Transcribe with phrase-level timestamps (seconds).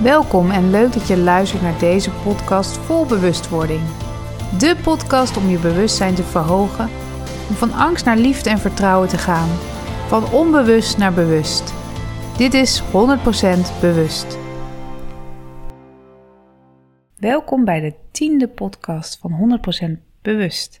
[0.00, 3.80] Welkom en leuk dat je luistert naar deze podcast vol bewustwording.
[4.58, 6.90] De podcast om je bewustzijn te verhogen,
[7.48, 9.48] om van angst naar liefde en vertrouwen te gaan,
[10.08, 11.74] van onbewust naar bewust.
[12.36, 12.84] Dit is 100%
[13.80, 14.38] bewust.
[17.16, 19.60] Welkom bij de tiende podcast van
[19.98, 20.80] 100% bewust.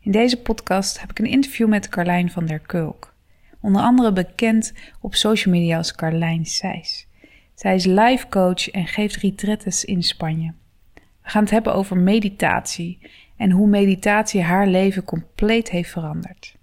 [0.00, 3.14] In deze podcast heb ik een interview met Carlijn van der Kulk.
[3.60, 7.06] Onder andere bekend op social media als Carlijn Seys.
[7.56, 10.52] Zij is life coach en geeft retretes in Spanje.
[10.94, 16.56] We gaan het hebben over meditatie en hoe meditatie haar leven compleet heeft veranderd.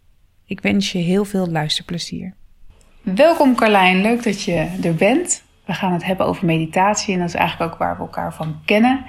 [0.45, 2.33] Ik wens je heel veel luisterplezier.
[3.01, 5.43] Welkom Carlijn, leuk dat je er bent.
[5.65, 8.61] We gaan het hebben over meditatie en dat is eigenlijk ook waar we elkaar van
[8.65, 9.05] kennen.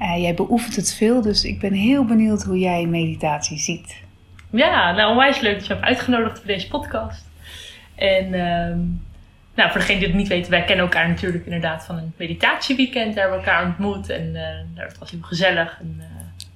[0.00, 4.02] Uh, jij beoefent het veel, dus ik ben heel benieuwd hoe jij meditatie ziet.
[4.50, 7.28] Ja, nou onwijs leuk dat je hebt uitgenodigd voor deze podcast.
[7.94, 8.76] En uh,
[9.60, 13.14] nou, voor degene die het niet weten, wij kennen elkaar natuurlijk inderdaad van een meditatieweekend.
[13.14, 15.78] Daar hebben we elkaar ontmoet en uh, dat was heel gezellig.
[15.80, 16.04] En uh,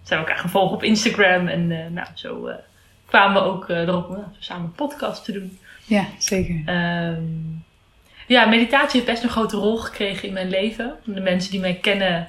[0.03, 1.49] zijn we elkaar gevolgd op Instagram.
[1.49, 2.51] En uh, nou, zo
[3.07, 5.59] kwamen we ook erop om samen een podcast te doen.
[5.85, 6.55] Ja, zeker.
[6.67, 7.65] Um,
[8.27, 10.95] ja, meditatie heeft best een grote rol gekregen in mijn leven.
[11.05, 12.29] De mensen die mij kennen,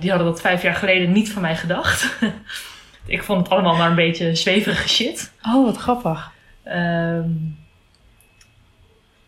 [0.00, 2.18] die hadden dat vijf jaar geleden niet van mij gedacht.
[3.06, 5.32] ik vond het allemaal maar een beetje zweverige shit.
[5.42, 6.30] Oh, wat grappig.
[6.64, 7.65] Um,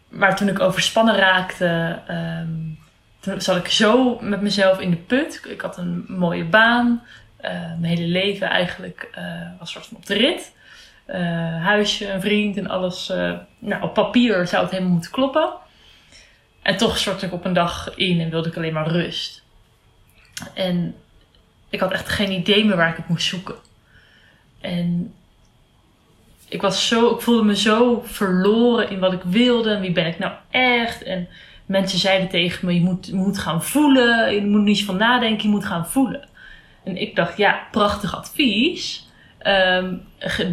[0.09, 2.79] maar toen ik overspannen raakte, um,
[3.21, 5.45] toen zat ik zo met mezelf in de put.
[5.49, 7.03] Ik had een mooie baan.
[7.41, 9.25] Uh, mijn hele leven eigenlijk uh,
[9.59, 10.53] was soort van op de rit.
[11.07, 11.17] Uh,
[11.65, 13.13] huisje, een vriend en alles.
[13.59, 15.51] nou, op papier zou het helemaal moeten kloppen.
[16.63, 19.43] En toch stortte ik op een dag in en wilde ik alleen maar rust.
[20.55, 20.95] En
[21.69, 23.55] ik had echt geen idee meer waar ik het moest zoeken.
[24.61, 25.15] En
[26.49, 30.07] ik was zo, ik voelde me zo verloren in wat ik wilde en wie ben
[30.07, 31.03] ik nou echt.
[31.03, 31.29] En
[31.67, 35.43] mensen zeiden tegen me, je moet, je moet gaan voelen, je moet niet van nadenken,
[35.43, 36.29] je moet gaan voelen.
[36.85, 39.07] En ik dacht, ja, prachtig advies.
[39.47, 40.03] Um,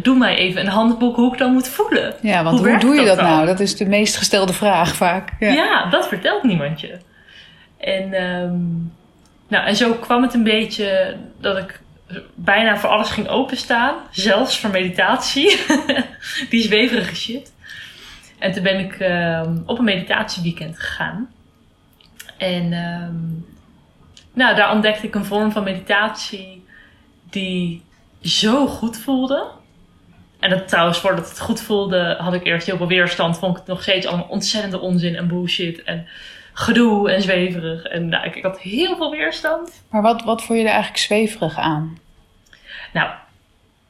[0.02, 2.14] doe mij even een handboek hoe ik dan moet voelen.
[2.22, 3.46] Ja, want hoe, hoe doe je dat, nou?
[3.46, 5.32] Dat is de meest gestelde vraag vaak.
[5.38, 6.98] Ja, ja dat vertelt niemand je.
[7.78, 8.92] En, um,
[9.48, 11.80] nou, en zo kwam het een beetje dat ik
[12.34, 13.96] bijna voor alles ging openstaan.
[14.10, 15.60] Zelfs voor meditatie.
[16.50, 17.54] Die zweverige shit.
[18.38, 21.28] En toen ben ik um, op een meditatieweekend gegaan.
[22.36, 23.46] En um,
[24.32, 26.64] nou, daar ontdekte ik een vorm van meditatie
[27.30, 27.82] die
[28.22, 29.46] zo goed voelde.
[30.40, 33.38] En dat trouwens, voordat het goed voelde, had ik eerst heel veel weerstand.
[33.38, 35.82] Vond ik het nog steeds allemaal ontzettende onzin en bullshit.
[35.82, 36.06] En
[36.58, 37.82] gedoe en zweverig.
[37.82, 39.82] En nou, ik, ik had heel veel weerstand.
[39.90, 41.98] Maar wat, wat vond je er eigenlijk zweverig aan?
[42.92, 43.10] Nou,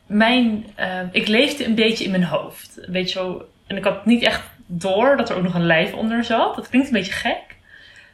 [0.06, 2.78] mijn, uh, ik leefde een beetje in mijn hoofd.
[2.86, 5.92] Weet je zo, en ik had niet echt door dat er ook nog een lijf
[5.92, 6.54] onder zat.
[6.54, 7.56] Dat klinkt een beetje gek.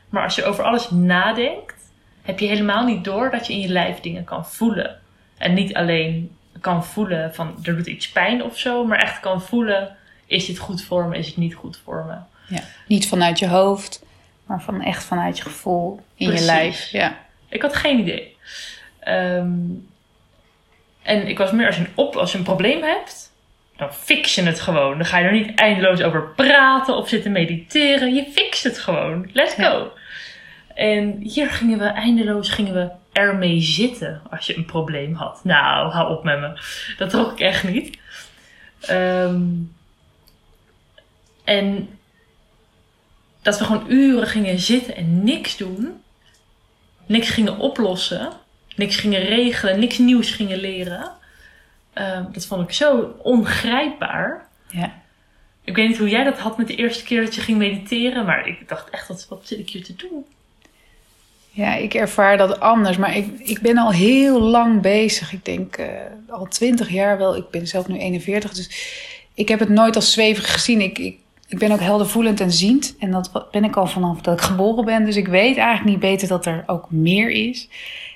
[0.09, 1.91] Maar als je over alles nadenkt,
[2.23, 4.99] heb je helemaal niet door dat je in je lijf dingen kan voelen.
[5.39, 9.43] En niet alleen kan voelen van er doet iets pijn of zo, maar echt kan
[9.43, 9.97] voelen:
[10.27, 12.17] is dit goed voor me, is het niet goed voor me?
[12.57, 14.05] Ja, niet vanuit je hoofd,
[14.47, 16.47] maar van echt vanuit je gevoel in Precies.
[16.47, 16.91] je lijf.
[16.91, 17.19] Ja.
[17.49, 18.37] Ik had geen idee.
[19.09, 19.89] Um,
[21.03, 23.33] en ik was meer als je, een op, als je een probleem hebt,
[23.77, 24.97] dan fix je het gewoon.
[24.97, 28.15] Dan ga je er niet eindeloos over praten of zitten mediteren.
[28.15, 29.31] Je fixt het gewoon.
[29.33, 29.93] Let's go.
[30.75, 35.41] En hier gingen we eindeloos gingen we ermee zitten als je een probleem had.
[35.45, 36.61] Nou, hou op met me.
[36.97, 37.99] Dat trok ik echt niet.
[38.91, 39.75] Um,
[41.45, 41.89] en
[43.43, 46.03] dat we gewoon uren gingen zitten en niks doen.
[47.07, 48.33] Niks gingen oplossen
[48.77, 51.11] niks gingen regelen, niks nieuws gingen leren.
[51.95, 54.49] Uh, dat vond ik zo ongrijpbaar.
[54.71, 55.01] Ja.
[55.65, 58.27] Ik weet niet hoe jij dat had met de eerste keer dat je ging mediteren,
[58.27, 60.25] maar ik dacht echt, wat, wat zit ik hier te doen?
[61.51, 65.33] Ja, ik ervaar dat anders, maar ik, ik ben al heel lang bezig.
[65.33, 65.87] Ik denk uh,
[66.29, 67.37] al twintig jaar wel.
[67.37, 68.71] Ik ben zelf nu 41, dus
[69.35, 70.81] ik heb het nooit als zweverig gezien.
[70.81, 71.19] Ik, ik,
[71.53, 72.95] ik ben ook heldervoelend en ziend.
[72.99, 75.05] En dat ben ik al vanaf dat ik geboren ben.
[75.05, 77.69] Dus ik weet eigenlijk niet beter dat er ook meer is.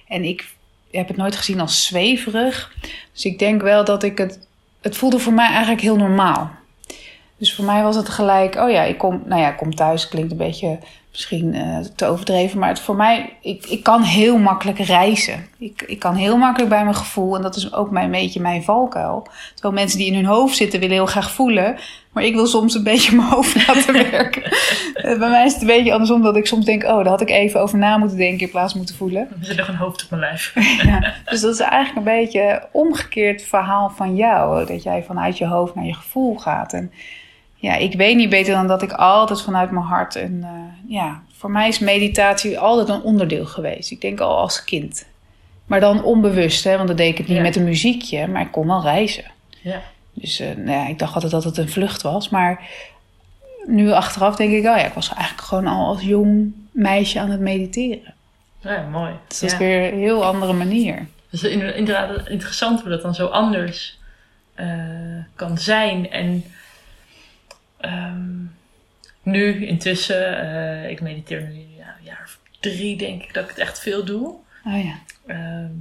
[0.08, 0.46] En ik
[0.90, 2.74] heb het nooit gezien als zweverig.
[3.12, 4.46] Dus ik denk wel dat ik het.
[4.80, 6.50] Het voelde voor mij eigenlijk heel normaal.
[7.36, 8.54] Dus voor mij was het gelijk.
[8.54, 10.08] Oh ja, ik kom, nou ja, ik kom thuis.
[10.08, 10.78] Klinkt een beetje
[11.16, 12.58] misschien uh, te overdreven.
[12.58, 13.32] Maar het voor mij.
[13.40, 15.46] Ik, ik kan heel makkelijk reizen.
[15.58, 17.36] Ik, ik kan heel makkelijk bij mijn gevoel.
[17.36, 19.26] En dat is ook mijn beetje mijn valkuil.
[19.54, 21.76] Terwijl mensen die in hun hoofd zitten willen heel graag voelen.
[22.12, 24.42] Maar ik wil soms een beetje mijn hoofd laten werken.
[24.42, 26.82] Eh, bij mij is het een beetje andersom dat ik soms denk...
[26.82, 29.20] oh, daar had ik even over na moeten denken in plaats moeten voelen.
[29.20, 30.52] Er zit nog een hoofd op mijn lijf.
[30.90, 34.66] ja, dus dat is eigenlijk een beetje omgekeerd verhaal van jou.
[34.66, 36.72] Dat jij vanuit je hoofd naar je gevoel gaat.
[36.72, 36.92] En
[37.66, 40.16] ja, ik weet niet beter dan dat ik altijd vanuit mijn hart...
[40.16, 43.90] en uh, ja, voor mij is meditatie altijd een onderdeel geweest.
[43.90, 45.06] Ik denk al als kind.
[45.66, 47.42] Maar dan onbewust, hè, want dan deed ik het niet Ja.
[47.42, 49.24] met een muziekje, maar ik kon wel reizen.
[49.62, 49.80] Ja.
[50.12, 52.28] Dus eh, nou ja, ik dacht altijd dat het een vlucht was.
[52.28, 52.60] Maar
[53.66, 57.30] nu achteraf denk ik, oh ja, ik was eigenlijk gewoon al als jong meisje aan
[57.30, 58.14] het mediteren.
[58.60, 59.12] Ja, mooi.
[59.28, 61.06] Dus dat is weer een heel andere manier.
[61.30, 63.98] Dus inder- inderdaad interessant hoe dat dan zo anders
[64.54, 64.66] eh,
[65.34, 66.10] kan zijn.
[66.10, 66.44] En
[67.86, 68.44] ehm,
[69.22, 73.50] nu intussen, eh, ik mediteer nu ja, een jaar of drie denk ik dat ik
[73.50, 74.34] het echt veel doe.
[74.64, 74.98] Oh ja.
[75.26, 75.72] Ehm,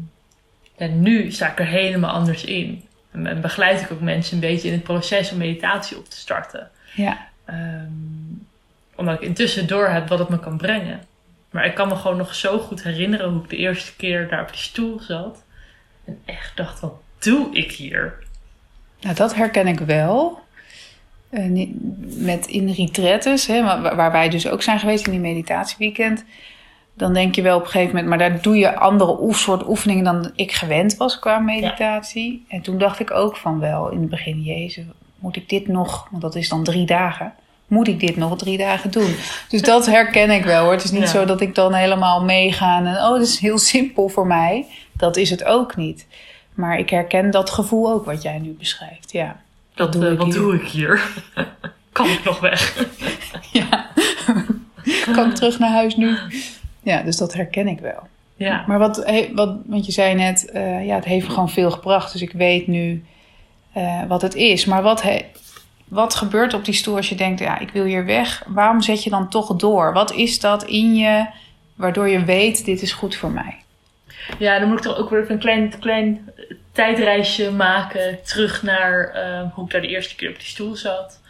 [0.77, 2.83] en nu sta ik er helemaal anders in.
[3.11, 6.17] En, en begeleid ik ook mensen een beetje in het proces om meditatie op te
[6.17, 6.69] starten.
[6.93, 7.89] Ja, Ehm,
[8.95, 10.99] omdat ik intussen door heb wat het me kan brengen.
[11.49, 14.41] Maar ik kan me gewoon nog zo goed herinneren hoe ik de eerste keer daar
[14.41, 15.43] op die stoel zat.
[16.05, 18.13] En echt dacht, wat doe ik hier?
[19.01, 20.43] nou dat herken ik wel.
[21.35, 21.67] Eh,
[22.17, 26.23] met in retretes, hè, waar, waar wij dus ook zijn geweest in die meditatieweekend.
[26.93, 29.67] Dan denk je wel op een gegeven moment, maar daar doe je andere oef, soort
[29.67, 32.45] oefeningen dan ik gewend was qua meditatie.
[32.47, 34.83] En toen dacht ik ook van wel in het begin, Jezus,
[35.19, 37.33] moet ik dit nog, want dat is dan drie dagen,
[37.67, 39.15] moet ik dit nog drie dagen doen?
[39.49, 40.71] Dus dat herken ik wel hoor.
[40.71, 41.07] Het is niet Ja.
[41.07, 44.65] zo dat ik dan helemaal meega en oh, dat is heel simpel voor mij.
[44.93, 46.07] Dat is het ook niet.
[46.53, 49.43] Maar ik herken dat gevoel ook wat jij nu beschrijft, ja.
[49.75, 50.35] Dat, doe eh, ik wat hier?
[50.35, 51.01] doe ik hier?
[51.91, 52.85] kan ik nog weg?
[53.51, 53.87] Ja.
[55.13, 56.17] kan ik terug naar huis nu?
[56.83, 58.07] Ja, dus dat herken ik wel.
[58.35, 62.11] Ja, Maar wat, wat want je zei net, eh, ja, het heeft gewoon veel gebracht.
[62.11, 63.03] Dus ik weet nu
[63.73, 64.65] eh, wat het is.
[64.65, 65.25] Maar wat, he-
[65.87, 68.43] wat gebeurt op die stoel als je denkt, ja, ik wil hier weg.
[68.47, 69.93] Waarom zet je dan toch door?
[69.93, 71.25] Wat is dat in je
[71.75, 73.55] waardoor je weet, dit is goed voor mij?
[74.39, 76.29] ja, dan moet ik toch ook weer even een klein, klein
[76.75, 78.23] tijdreisje maken.
[78.23, 81.21] Terug naar eh, hoe ik daar de eerste keer op die stoel zat.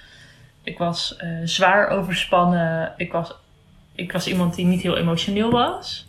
[0.63, 2.93] Ik was eh, zwaar overspannen.
[2.97, 3.33] Ik was,
[3.95, 6.07] ik was iemand die niet heel emotioneel was.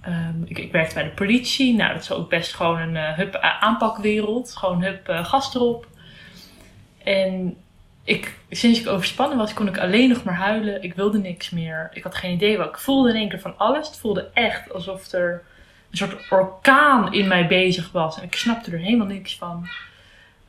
[0.00, 1.74] Ehm, ik, ik werkte bij de politie.
[1.74, 4.56] Nou, dat is ook best gewoon een eh, hup aanpakwereld.
[4.56, 5.86] Gewoon hup eh, gas erop.
[7.04, 7.56] En
[8.04, 10.82] ik, sinds ik overspannen was, kon ik alleen nog maar huilen.
[10.82, 11.90] Ik wilde niks meer.
[11.92, 13.86] Ik had geen idee wat ik voelde in één keer van alles.
[13.86, 15.42] Het voelde echt alsof er
[16.00, 18.16] een soort orkaan in mij bezig was.
[18.16, 19.68] En ik snapte er helemaal niks van.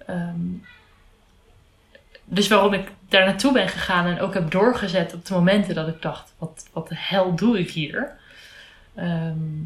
[0.06, 0.50] Ehm,
[2.24, 5.88] dus waarom ik daar naartoe ben gegaan en ook heb doorgezet op de momenten dat
[5.88, 8.18] ik dacht: wat, wat de hel doe ik hier?
[8.96, 9.64] Ehm,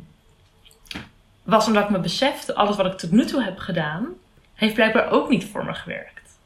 [1.44, 4.08] was omdat ik me besefte: alles wat ik tot nu toe heb gedaan,
[4.54, 6.38] heeft blijkbaar ook niet voor me gewerkt.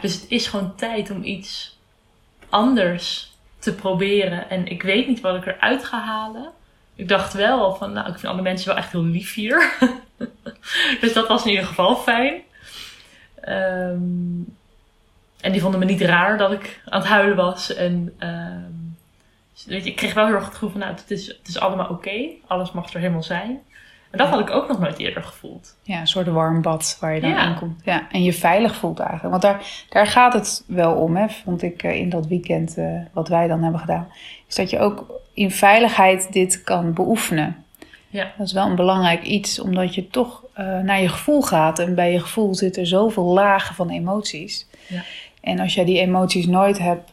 [0.00, 1.78] Dus het is gewoon tijd om iets
[2.48, 4.50] anders te proberen.
[4.50, 6.52] En ik weet niet wat ik eruit ga halen.
[7.00, 9.72] Ik dacht wel van, nou, ik vind alle mensen wel echt heel lief hier.
[11.00, 12.42] dus dat was in ieder geval fijn.
[13.40, 14.42] Ehm,
[15.40, 17.74] en die vonden me niet raar dat ik aan het huilen was.
[17.74, 18.72] En ehm,
[19.66, 21.58] weet je, ik kreeg wel heel erg het gevoel van, nou, het is, het is
[21.58, 22.28] allemaal oké.
[22.46, 23.62] Alles mag er helemaal zijn.
[24.10, 25.76] En dat had ik ook nog nooit eerder gevoeld.
[25.82, 27.48] Ja, een soort warm bad waar je dan Ja.
[27.48, 27.80] in komt.
[27.84, 29.30] Ja, en je veilig voelt eigenlijk.
[29.30, 32.86] Want daar, daar gaat het wel om, hè, vond ik eh, in dat weekend eh,
[33.12, 34.08] wat wij dan hebben gedaan.
[34.48, 37.64] Is dat je ook in veiligheid dit kan beoefenen.
[38.08, 38.32] Ja.
[38.38, 41.78] Dat is wel een belangrijk iets, omdat je toch eh, naar je gevoel gaat.
[41.78, 44.66] En bij je gevoel zitten zoveel lagen van emoties.
[44.86, 45.02] Ja.
[45.40, 47.12] En als jij die emoties nooit hebt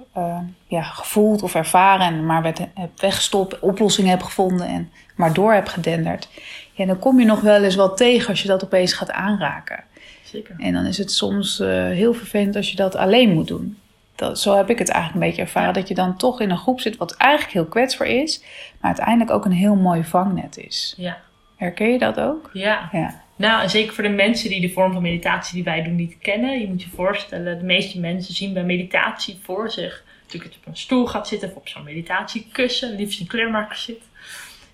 [0.68, 5.54] ja, gevoeld of ervaren, en maar werd, hebt weggestopt, oplossingen hebt gevonden en maar door
[5.54, 6.30] hebt gedenderd,
[6.74, 9.84] ja, dan kom je nog wel eens wat tegen als je dat opeens gaat aanraken.
[10.24, 10.56] Zeker.
[10.58, 13.78] En dan is het soms eh, heel vervelend als je dat alleen moet doen.
[14.16, 15.74] Dat, zo heb ik het eigenlijk een beetje ervaren.
[15.74, 18.42] Dat je dan toch in een groep zit wat eigenlijk heel kwetsbaar is,
[18.80, 20.94] maar uiteindelijk ook een heel mooi vangnet is.
[20.98, 21.18] Ja.
[21.56, 22.50] Herken je dat ook?
[22.54, 22.90] Ja.
[22.92, 23.22] Ja.
[23.36, 26.18] Nou, en zeker voor de mensen die de vorm van meditatie die wij doen niet
[26.18, 26.60] kennen.
[26.60, 30.04] Je moet je voorstellen, de meeste mensen zien bij meditatie voor zich.
[30.22, 33.78] Natuurlijk dat je op een stoel gaat zitten of op zo'n meditatiekussen, liefst in kleermaker
[33.78, 34.02] zit.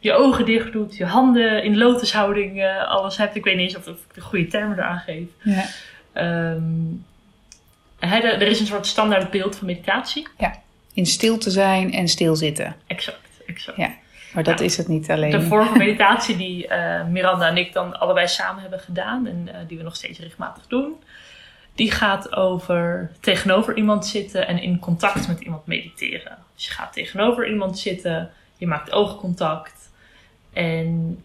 [0.03, 3.35] Je ogen dicht doet, je handen in lotushouding eh, alles hebt.
[3.35, 5.27] Ik weet niet eens of, of ik de goede termen eraan geef.
[5.43, 5.65] ja.
[6.13, 6.63] Ehm,
[7.99, 10.27] er er is een soort standaard beeld van meditatie.
[10.93, 12.75] In stil te zijn en stilzitten.
[12.87, 13.77] Exact, exact.
[13.77, 13.93] Ja.
[14.33, 14.65] Maar dat Ja.
[14.65, 15.31] is het niet alleen.
[15.31, 19.49] De vorm van meditatie die eh, Miranda en ik dan allebei samen hebben gedaan en
[19.53, 20.95] eh, die we nog steeds regelmatig doen,
[21.75, 26.37] die gaat over tegenover iemand zitten en in contact met iemand mediteren.
[26.55, 29.82] Dus je gaat tegenover iemand zitten, je maakt oogcontact
[30.53, 31.23] en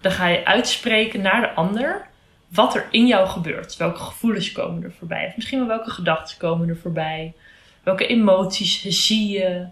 [0.00, 2.08] dan ga je uitspreken naar de ander
[2.48, 3.76] wat er in jou gebeurt.
[3.76, 5.26] Welke gevoelens komen er voorbij?
[5.26, 7.34] Of misschien wel welke gedachten komen er voorbij?
[7.82, 9.66] Welke emoties zie je?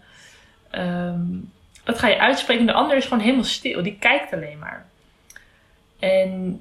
[0.70, 1.20] Ehm,
[1.84, 2.66] dat ga je uitspreken.
[2.66, 3.82] De ander is gewoon helemaal stil.
[3.82, 4.86] Die kijkt alleen maar.
[5.98, 6.60] En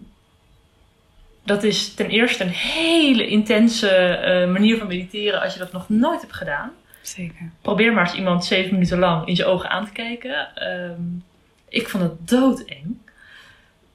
[1.43, 5.89] dat is ten eerste een hele intense eh, manier van mediteren als je dat nog
[5.89, 6.71] nooit hebt gedaan.
[7.01, 7.51] zeker.
[7.62, 10.55] Probeer maar eens iemand zeven minuten lang in zijn ogen aan te kijken.
[10.55, 11.01] Ehm,
[11.69, 12.97] ik vond het doodeng.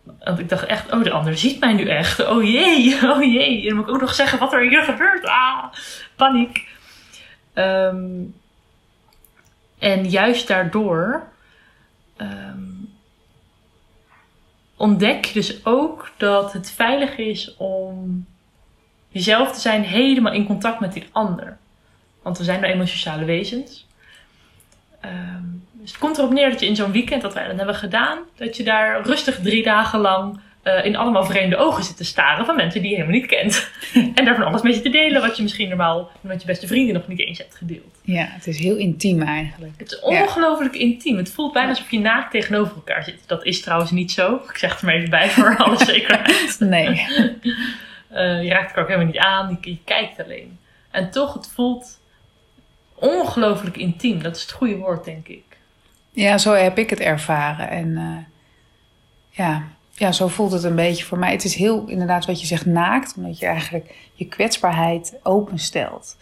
[0.03, 2.27] Want ik dacht echt, oh, de ander ziet mij nu echt.
[2.27, 3.61] Oh jee, oh jee.
[3.61, 5.25] En dan moet ik ook nog zeggen wat er hier gebeurt.
[5.25, 5.65] Ah,
[6.17, 6.69] paniek.
[7.53, 8.23] Ehm,
[9.79, 11.29] en juist daardoor
[12.17, 12.61] ehm,
[14.77, 18.27] ontdek je dus ook dat het veilig is om
[19.09, 21.59] jezelf te zijn helemaal in contact met die ander.
[22.23, 23.87] Want we zijn nou eenmaal wezens.
[25.01, 25.45] Ehm,
[25.83, 28.19] dus het komt erop neer dat je in zo'n weekend dat wij dan hebben gedaan,
[28.37, 32.47] dat je daar rustig drie dagen lang eh, in allemaal vreemde ogen zit te staren
[32.47, 33.71] van mensen die je helemaal niet kent.
[34.15, 36.67] en daar van alles mee zit te delen wat je misschien normaal met je beste
[36.67, 38.01] vrienden nog niet eens hebt gedeeld.
[38.03, 39.73] Ja, het is heel intiem eigenlijk.
[39.77, 41.17] Het is ongelooflijk intiem.
[41.17, 43.19] Het voelt bijna alsof je naakt tegenover elkaar zit.
[43.27, 44.35] Dat is trouwens niet zo.
[44.35, 46.57] Ik zeg het er maar even bij voor alle zekerheid.
[46.61, 46.89] Nee.
[46.89, 49.59] Uh, je raakt elkaar ook helemaal niet aan.
[49.61, 50.59] Je, je kijkt alleen.
[50.91, 52.01] En toch, het voelt
[52.95, 54.23] ongelooflijk intiem.
[54.23, 55.52] Dat is het goede woord, denk ik.
[56.13, 57.69] Ja, zo heb ik het ervaren.
[57.69, 58.17] En eh,
[59.31, 61.31] ja, ja, zo voelt het een beetje voor mij.
[61.31, 63.15] Het is heel, inderdaad, wat je zegt, naakt.
[63.17, 66.17] Omdat je eigenlijk je kwetsbaarheid openstelt.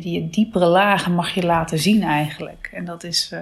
[0.00, 2.68] Je diepere lagen mag je laten zien eigenlijk.
[2.72, 3.40] En dat is uh,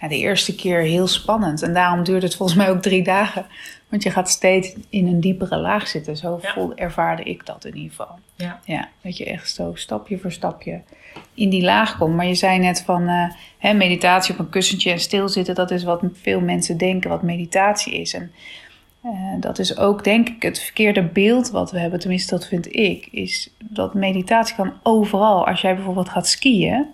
[0.00, 1.62] ja, de eerste keer heel spannend.
[1.62, 3.46] En daarom duurt het volgens mij ook drie dagen.
[3.88, 6.16] Want je gaat steeds in een diepere laag zitten.
[6.16, 6.52] Zo Ja.
[6.52, 8.18] voel, ervaarde ik dat in ieder geval.
[8.34, 8.60] Ja.
[8.64, 10.80] Ja, dat je echt zo stapje voor stapje
[11.34, 12.14] in die laag komt.
[12.14, 15.54] Maar je zei net van eh, hè, meditatie op een kussentje en stilzitten.
[15.54, 18.14] Dat is wat veel mensen denken wat meditatie is.
[18.14, 18.32] En
[19.02, 21.98] eh, dat is ook denk ik het verkeerde beeld wat we hebben.
[22.00, 23.08] Tenminste, dat vind ik.
[23.10, 25.46] Is dat meditatie kan overal.
[25.46, 26.86] Als jij bijvoorbeeld gaat skiën.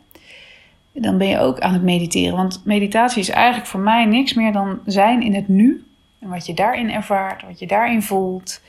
[0.93, 2.37] Dan ben je ook aan het mediteren.
[2.37, 5.85] Want meditatie is eigenlijk voor mij niks meer dan zijn in het nu.
[6.21, 8.61] En wat je daarin ervaart, wat je daarin voelt.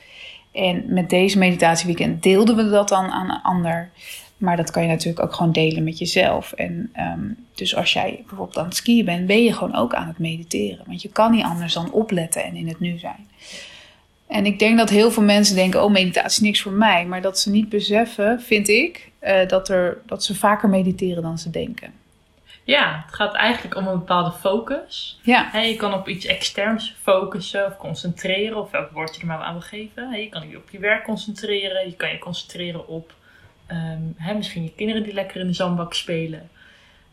[0.52, 3.90] En met deze meditatieweekend deelden we dat dan aan een ander.
[4.36, 6.52] Maar dat kan je natuurlijk ook gewoon delen met jezelf.
[6.52, 10.08] En ehm, dus als jij bijvoorbeeld aan het skiën bent, ben je gewoon ook aan
[10.08, 10.84] het mediteren.
[10.86, 13.28] Want je kan niet anders dan opletten en in het nu zijn.
[14.26, 17.06] En ik denk dat heel veel mensen denken: oh, meditatie is niks voor mij.
[17.06, 21.38] Maar dat ze niet beseffen, vind ik, eh, dat, er, dat ze vaker mediteren dan
[21.38, 21.92] ze denken.
[22.64, 25.18] Ja, het gaat eigenlijk om een bepaalde focus.
[25.22, 29.26] Ja, Hè, je kan op iets externs focussen of concentreren, of welk woord je er
[29.26, 30.08] maar aan wil geven.
[30.10, 33.12] Hè, je kan je op je werk concentreren, je kan je concentreren op
[34.16, 36.48] hè, misschien je kinderen die lekker in de zandbak spelen.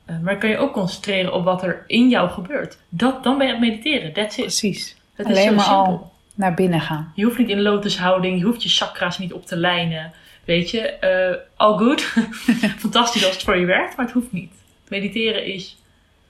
[0.06, 2.78] Eh, maar kan je ook concentreren op wat er in jou gebeurt.
[2.90, 4.44] Dat, dan ben je aan het mediteren, that's it.
[4.44, 4.96] precies.
[5.16, 5.86] Het Alleen is zo maar al.
[5.86, 6.12] simpel.
[6.36, 7.12] Naar binnen gaan.
[7.16, 10.12] Je hoeft niet in lotushouding, je hoeft je chakra's niet op te lijnen.
[10.46, 12.02] Weet je, eh all good.
[12.86, 14.52] Fantastisch als het voor je werkt, maar het hoeft niet.
[14.92, 15.78] Mediteren is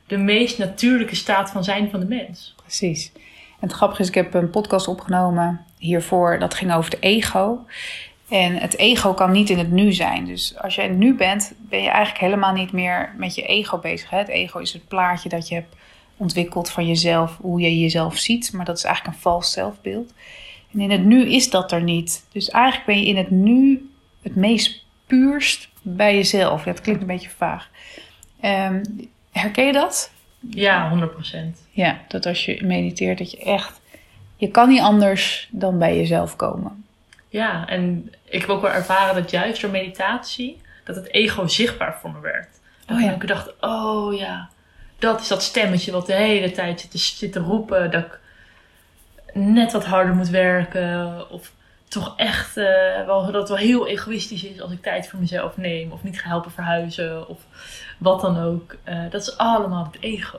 [0.08, 2.56] de meest natuurlijke staat van zijn van de mens.
[2.56, 3.12] Precies.
[3.60, 6.40] En het grappige is, ik heb een podcast opgenomen hiervoor.
[6.40, 7.66] Dat ging over de ego.
[8.30, 10.26] En het ego kan niet in het nu zijn.
[10.26, 13.42] Dus als je in het nu bent, ben je eigenlijk helemaal niet meer met je
[13.42, 14.10] ego bezig.
[14.10, 14.18] Hè?
[14.18, 15.76] Het ego is het plaatje dat je hebt
[16.18, 18.54] ontwikkeld van jezelf, hoe je jezelf ziet.
[18.54, 20.14] Maar dat is eigenlijk een vals zelfbeeld.
[20.74, 22.26] En in het nu is dat er niet.
[22.32, 23.90] Dus eigenlijk ben je in het nu
[24.22, 26.66] het meest puurst bij jezelf.
[26.66, 27.70] Ja, dat klinkt een beetje vaag.
[28.42, 28.84] Ehm,
[29.32, 30.12] herken je dat?
[30.50, 31.68] Ja, 100%.
[31.72, 33.82] Ja, dat als je mediteert, dat je echt...
[34.36, 36.86] Je kan niet anders dan bij jezelf komen.
[37.30, 41.98] Ja, en ik heb ook wel ervaren dat juist door meditatie, dat het ego zichtbaar
[42.00, 42.48] voor me werd.
[42.86, 43.12] Dat Oh ja.
[43.12, 44.50] ik dacht, oh ja,
[45.00, 47.92] dat is dat stemmetje wat de hele tijd zit te, zit te roepen.
[47.92, 48.20] Dat ik
[49.34, 51.30] net wat harder moet werken.
[51.30, 51.52] Of
[51.92, 55.58] toch echt eh, wel, dat het wel heel egoïstisch is als ik tijd voor mezelf
[55.58, 55.92] neem.
[55.92, 57.30] Of niet ga helpen verhuizen.
[57.30, 57.40] Of
[57.98, 58.76] wat dan ook.
[58.84, 60.38] Eh, dat is allemaal het ego.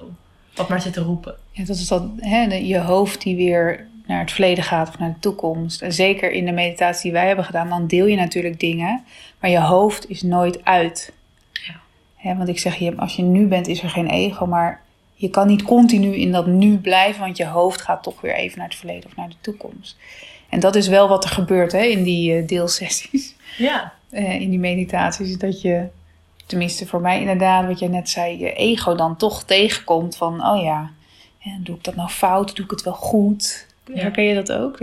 [0.55, 1.35] Wat maar zit te roepen.
[1.51, 5.13] Ja, dat is dat, hè, je hoofd die weer naar het verleden gaat of naar
[5.13, 5.83] de toekomst.
[5.83, 9.05] En zeker in de meditatie die wij hebben gedaan, dan deel je natuurlijk dingen.
[9.41, 11.13] Maar je hoofd is nooit uit.
[11.53, 11.75] Ja.
[12.17, 14.47] Hè, want ik zeg je, als je nu bent, is er geen ego.
[14.47, 14.81] Maar
[15.15, 18.59] je kan niet continu in dat nu blijven, want je hoofd gaat toch weer even
[18.59, 19.97] naar het verleden of naar de toekomst.
[20.53, 23.35] En dat is wel wat er gebeurt hè, in die eh, deelsessies.
[23.57, 25.87] Ja, eh, in die meditaties, dat je,
[26.47, 30.63] tenminste voor mij inderdaad, wat jij net zei, je ego dan toch tegenkomt van, oh
[30.63, 30.91] ja,
[31.59, 33.67] doe ik dat nou fout, doe ik het wel goed?
[33.87, 33.95] Ja.
[33.95, 34.77] Herken je dat ook?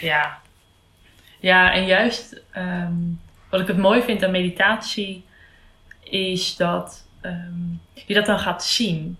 [0.00, 0.38] Ja.
[1.40, 2.94] Ja, en juist ehm,
[3.50, 5.24] wat ik het mooi vind aan meditatie
[6.02, 7.60] is dat ehm,
[8.06, 9.18] je dat dan gaat zien.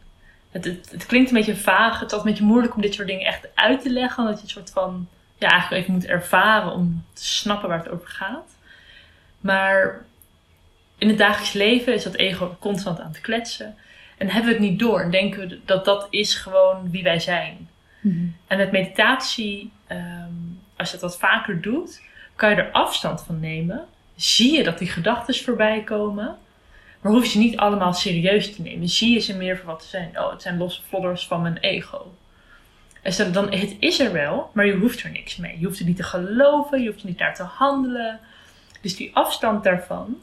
[0.50, 2.00] Het, het, het klinkt een beetje vaag.
[2.00, 4.22] Het is altijd een beetje moeilijk om dit soort dingen echt uit te leggen.
[4.22, 7.88] Omdat je het soort van, ja, eigenlijk even moet ervaren om te snappen waar het
[7.88, 8.56] over gaat.
[9.40, 10.04] Maar
[10.98, 13.76] in het dagelijks leven is dat ego constant aan het kletsen.
[14.18, 15.00] En hebben we het niet door.
[15.00, 17.68] En denken we dat dat is gewoon wie wij zijn.
[18.46, 20.32] En met meditatie, ehm,
[20.76, 22.02] als je dat wat vaker doet,
[22.36, 23.84] kan je er afstand van nemen.
[24.16, 26.36] Zie je dat die gedachten voorbij komen.
[27.00, 28.88] Maar hoef je ze niet allemaal serieus te nemen.
[28.88, 30.20] Zie je ze meer voor wat ze zijn.
[30.20, 32.14] Oh, het zijn losse vlodders van mijn ego.
[33.14, 35.58] En dan, het is er wel, maar je hoeft er niks mee.
[35.58, 38.20] Je hoeft er niet te geloven, je hoeft er niet naar te handelen.
[38.80, 40.16] Dus die afstand daarvan,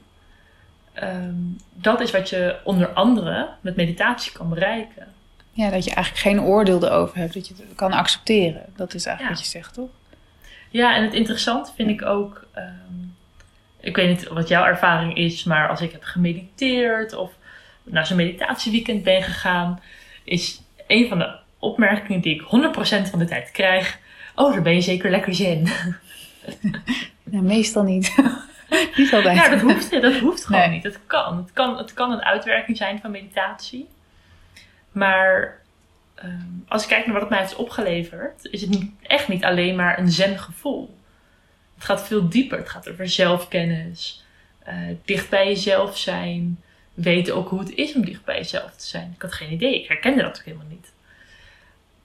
[0.93, 1.35] ehm,
[1.73, 5.07] dat is wat je onder andere met meditatie kan bereiken.
[5.51, 8.65] Ja, dat je eigenlijk geen oordeel erover hebt, dat je het kan accepteren.
[8.75, 9.89] Dat is eigenlijk wat je zegt, toch?
[10.69, 12.67] Ja, en het interessante vind ik ook, ehm,
[13.79, 17.31] ik weet niet wat jouw ervaring is, maar als ik heb gemediteerd of
[17.83, 19.81] naar zo'n meditatieweekend ben gegaan,
[20.23, 23.99] is een van de opmerkingen die ik 100% van de tijd krijg,
[24.35, 25.67] oh, dan ben je zeker lekker zen.
[27.31, 28.15] Ja, meestal niet.
[28.97, 29.35] niet altijd.
[29.35, 30.83] Ja, dat hoeft, dat hoeft gewoon niet.
[30.83, 31.37] Het kan.
[31.37, 31.77] Het, kan.
[31.77, 33.87] het kan een uitwerking zijn van meditatie.
[34.91, 35.61] Maar
[36.15, 36.31] ehm,
[36.67, 39.75] als ik kijk naar wat het mij heeft opgeleverd, is het niet, echt niet alleen
[39.75, 40.97] maar een zen gevoel.
[41.75, 42.57] Het gaat veel dieper.
[42.57, 44.25] Het gaat over zelfkennis,
[44.67, 44.73] uh,
[45.05, 46.61] dicht bij jezelf zijn,
[46.93, 49.11] weten ook hoe het is om dicht bij jezelf te zijn.
[49.15, 49.81] Ik had geen idee.
[49.81, 50.92] Ik herkende dat ook helemaal niet.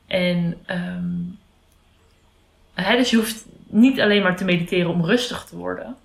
[0.08, 1.38] En um,
[2.74, 5.96] hè, dus je hoeft niet alleen maar te mediteren om rustig te worden.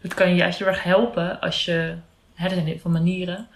[0.00, 1.94] Het kan je juist heel erg helpen als je,
[2.34, 3.48] hè, er zijn heel veel manieren.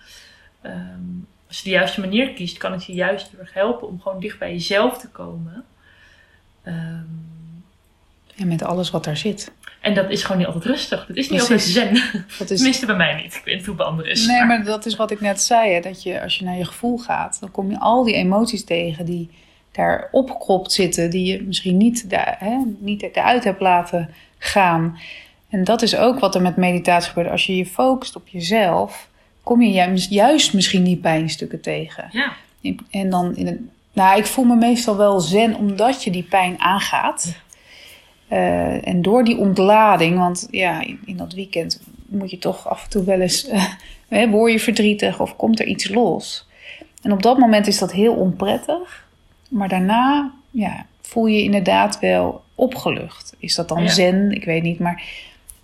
[0.62, 4.00] Um, als je de juiste manier kiest, kan het je juist heel erg helpen om
[4.00, 5.64] gewoon dicht bij jezelf te komen.
[6.64, 7.64] Um,
[8.36, 9.52] en met alles wat daar zit.
[9.80, 11.06] En dat is gewoon niet altijd rustig.
[11.06, 11.94] Dat is niet altijd zen.
[12.38, 12.56] Dat is...
[12.56, 13.34] Tenminste bij mij niet.
[13.34, 14.26] Ik weet niet hoe bij anderen is.
[14.26, 14.64] Nee, maar...
[14.64, 15.72] dat is wat ik net zei.
[15.72, 18.64] Hè, dat je, als je naar je gevoel gaat, dan kom je al die emoties
[18.64, 19.30] tegen die
[19.72, 21.10] daar opgekropt zitten.
[21.10, 24.98] Die je misschien niet, daar, hè, niet eruit hebt laten gaan.
[25.48, 27.30] En dat is ook wat er met meditatie gebeurt.
[27.30, 29.08] Als je je focust op jezelf,
[29.42, 32.08] kom je juist, juist misschien die pijnstukken tegen.
[32.10, 32.32] Ja.
[32.90, 36.60] En dan in een, nou, ik voel me meestal wel zen omdat je die pijn
[36.60, 37.36] aangaat.
[38.32, 42.84] Uh, en door die ontlading, want ja, in, in, dat weekend moet je toch af
[42.84, 43.48] en toe wel eens,
[44.08, 46.48] uh, word je verdrietig of komt er iets los.
[47.02, 49.08] En op dat moment is dat heel onprettig.
[49.50, 53.34] Maar daarna ja, voel je inderdaad wel opgelucht.
[53.38, 54.30] Is dat dan zen?
[54.30, 55.04] Ik weet niet, maar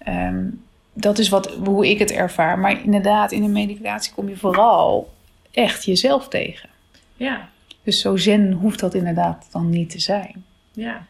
[0.09, 2.59] um, dat is wat, hoe ik het ervaar.
[2.59, 5.14] Maar inderdaad, in een meditatie kom je vooral
[5.51, 6.68] echt jezelf tegen.
[7.16, 7.49] Ja.
[7.83, 10.44] Dus zo zen hoeft dat inderdaad dan niet te zijn.
[10.72, 11.07] Ja.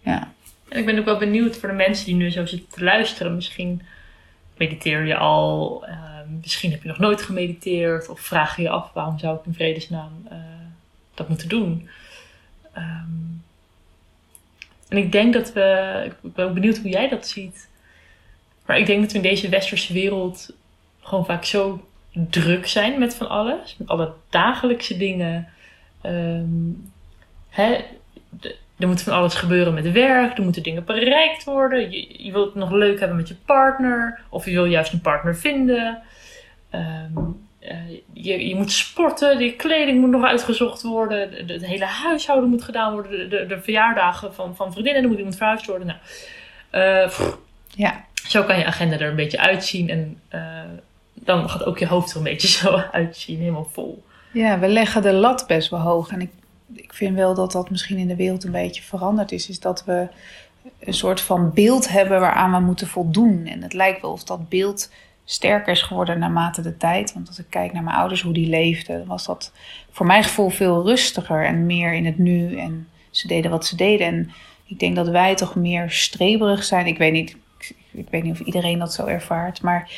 [0.00, 0.32] Ja.
[0.68, 3.34] En ik ben ook wel benieuwd voor de mensen die nu zo zitten te luisteren.
[3.34, 3.82] Misschien
[4.56, 5.96] mediteer je al, uh,
[6.40, 8.08] misschien heb je nog nooit gemediteerd.
[8.08, 10.38] Of vraag je je af, waarom zou ik in vredesnaam uh,
[11.14, 11.88] dat moeten doen?
[12.76, 13.42] Um,
[14.88, 17.68] en ik denk dat we, ik ben ook benieuwd hoe jij dat ziet.
[18.66, 20.54] Maar ik denk dat we in deze westerse wereld
[21.00, 23.76] gewoon vaak zo druk zijn met van alles.
[23.78, 25.48] Met alle dagelijkse dingen.
[26.02, 26.92] Um,
[27.48, 27.84] hè,
[28.78, 30.38] er moet van alles gebeuren met werk.
[30.38, 31.90] Er moeten dingen bereikt worden.
[32.24, 34.20] Je, wilt het nog leuk hebben met je partner.
[34.28, 36.02] Of je wil juist een partner vinden.
[36.74, 37.43] Um,
[38.12, 42.92] je, je, moet sporten, je kleding moet nog uitgezocht worden, het hele huishouden moet gedaan
[42.92, 45.86] worden, de, de, de verjaardagen van, van vriendinnen, er moet iemand verhuisd worden.
[45.86, 45.98] Nou,
[47.06, 47.30] uh,
[47.68, 48.04] ja.
[48.26, 50.60] Zo kan je agenda er een beetje uitzien en uh,
[51.14, 54.04] dan gaat ook je hoofd er een beetje zo uitzien, helemaal vol.
[54.32, 56.30] Ja, we leggen de lat best wel hoog en ik,
[56.72, 59.84] ik vind wel dat dat misschien in de wereld een beetje veranderd is, is dat
[59.84, 60.08] we
[60.80, 63.46] een soort van beeld hebben waaraan we moeten voldoen.
[63.46, 64.90] En het lijkt wel of dat beeld
[65.24, 67.12] sterker is geworden naarmate de tijd.
[67.12, 69.52] Want als ik kijk naar mijn ouders, hoe die leefden, was dat
[69.90, 72.58] voor mijn gevoel veel rustiger en meer in het nu.
[72.58, 74.06] En ze deden wat ze deden.
[74.06, 74.30] En
[74.66, 76.86] ik denk dat wij toch meer streberig zijn.
[76.86, 77.36] Ik weet niet,
[77.90, 79.90] ik weet niet of iedereen dat zo ervaart, maar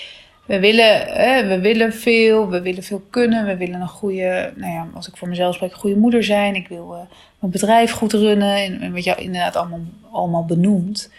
[0.47, 1.07] we willen,
[1.49, 5.17] we willen veel, we willen veel kunnen, we willen een goede, nou ja, als ik
[5.17, 6.55] voor mezelf spreek, een goede moeder zijn.
[6.55, 11.13] Ik wil uh, mijn bedrijf goed runnen en, en wat jou inderdaad allemaal, allemaal benoemt.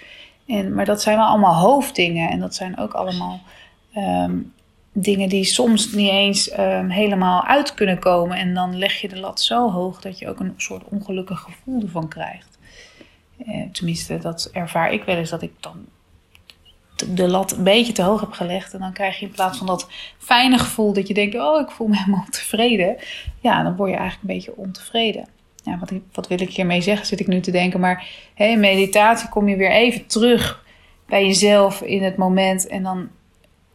[0.45, 3.39] En, maar dat zijn wel allemaal hoofddingen en dat zijn ook allemaal
[3.97, 4.53] um,
[4.93, 8.37] dingen die soms niet eens um, helemaal uit kunnen komen.
[8.37, 11.81] En dan leg je de lat zo hoog dat je ook een soort ongelukkig gevoel
[11.81, 12.57] ervan krijgt.
[13.45, 15.85] Eh, tenminste, dat ervaar ik wel eens dat ik dan
[17.13, 18.73] de lat een beetje te hoog heb gelegd.
[18.73, 21.71] En dan krijg je in plaats van dat fijne gevoel dat je denkt: Oh, ik
[21.71, 22.95] voel me helemaal tevreden.
[23.39, 25.27] Ja, dan word je eigenlijk een beetje ontevreden.
[25.63, 27.79] Ja, wat, wat wil ik hiermee zeggen, zit ik nu te denken.
[27.79, 30.65] Maar hey, meditatie kom je weer even terug
[31.05, 32.67] bij jezelf in het moment.
[32.67, 33.09] En dan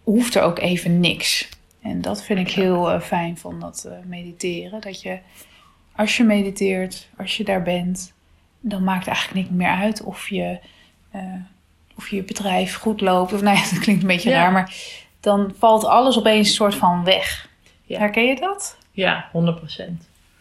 [0.02, 1.48] hoeft er ook even niks.
[1.82, 4.80] En dat vind ik heel uh, fijn van dat uh, mediteren.
[4.80, 5.18] Dat je,
[5.96, 8.12] als je mediteert, als je daar bent,
[8.60, 10.58] dan maakt het eigenlijk niet meer uit of je,
[11.14, 11.22] uh,
[11.96, 13.32] of je bedrijf goed loopt.
[13.32, 14.36] Of nou ja, dat klinkt een beetje ja.
[14.36, 14.74] raar, maar
[15.20, 17.48] dan valt alles opeens een soort van weg.
[17.82, 17.98] Ja.
[17.98, 18.78] Herken je dat?
[18.90, 19.92] Ja, 100%.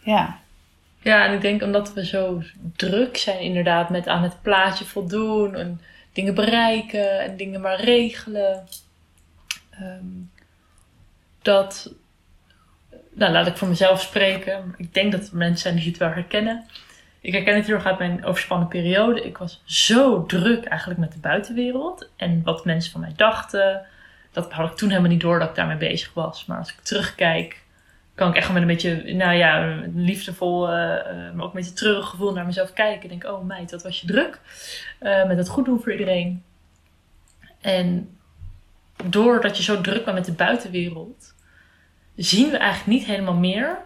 [0.04, 0.40] Ja.
[1.02, 2.42] Ja, en ik denk omdat we zo
[2.76, 5.80] druk zijn inderdaad met aan het plaatje voldoen en
[6.12, 8.68] dingen bereiken en dingen maar regelen.
[9.82, 10.30] Um,
[11.42, 11.92] dat,
[13.10, 14.74] nou laat ik voor mezelf spreken.
[14.76, 16.66] Ik denk dat er mensen zijn die het wel herkennen.
[17.20, 19.22] Ik herken het heel erg uit mijn overspannen periode.
[19.22, 22.08] Ik was zo druk eigenlijk met de buitenwereld.
[22.16, 23.86] En wat mensen van mij dachten.
[24.32, 26.46] Dat had ik toen helemaal niet door dat ik daarmee bezig was.
[26.46, 27.62] Maar als ik terugkijk,
[28.14, 32.08] kan ik echt met een beetje, nou ja, liefdevol, uh, maar ook een beetje treurig
[32.08, 33.02] gevoel naar mezelf kijken.
[33.02, 34.40] Ik denk, oh meid, wat was je druk.
[35.00, 36.42] Uh, met het goed doen voor iedereen.
[37.60, 38.16] En
[39.10, 41.34] doordat je zo druk bent met de buitenwereld,
[42.16, 43.78] zien we eigenlijk niet helemaal meer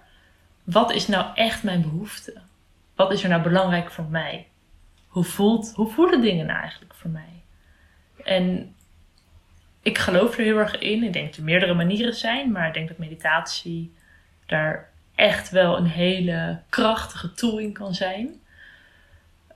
[0.64, 2.40] wat is nou echt mijn behoefte.
[2.94, 4.48] Wat is er nou belangrijk voor mij?
[5.06, 7.42] Hoe, voelt, hoe voelen dingen nou eigenlijk voor mij?
[8.24, 8.74] En
[9.82, 11.02] ik geloof er heel erg in.
[11.02, 13.94] Ik denk dat er meerdere manieren zijn, maar ik denk dat meditatie
[14.46, 18.40] daar echt wel een hele krachtige tool in kan zijn.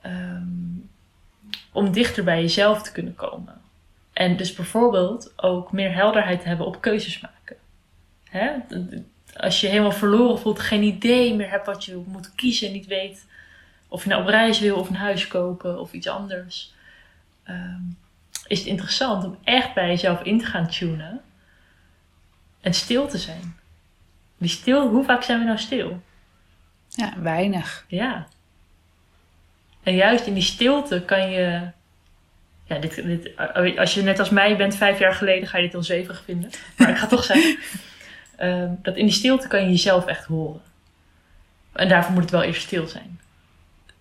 [0.07, 0.91] Um,
[1.73, 3.60] om dichter bij jezelf te kunnen komen.
[4.21, 7.57] En dus bijvoorbeeld ook meer helderheid hebben op keuzes maken.
[8.31, 8.53] Hè?
[9.37, 13.27] Als je helemaal verloren voelt, geen idee meer hebt wat je moet kiezen, niet weet
[13.89, 16.75] of je nou op reis wil of een huis kopen of iets anders,
[17.49, 17.99] um,
[18.47, 21.21] is het interessant om echt bij jezelf in te gaan tunen
[22.61, 23.57] en stil te zijn.
[24.39, 26.03] Die stil, hoe vaak zijn we nou stil?
[26.89, 27.85] Ja, weinig.
[27.89, 28.27] Ja.
[29.83, 31.71] En juist in die stilte kan je.
[32.71, 33.31] Ja, dit, dit,
[33.79, 36.51] als je net als mij bent, vijf jaar geleden, ga je dit al zeven vinden.
[36.77, 37.59] Maar ik ga toch zeggen.
[38.41, 40.61] um, dat in die stilte kan je jezelf echt horen.
[41.73, 43.21] En daarvoor moet het wel eerst stil zijn.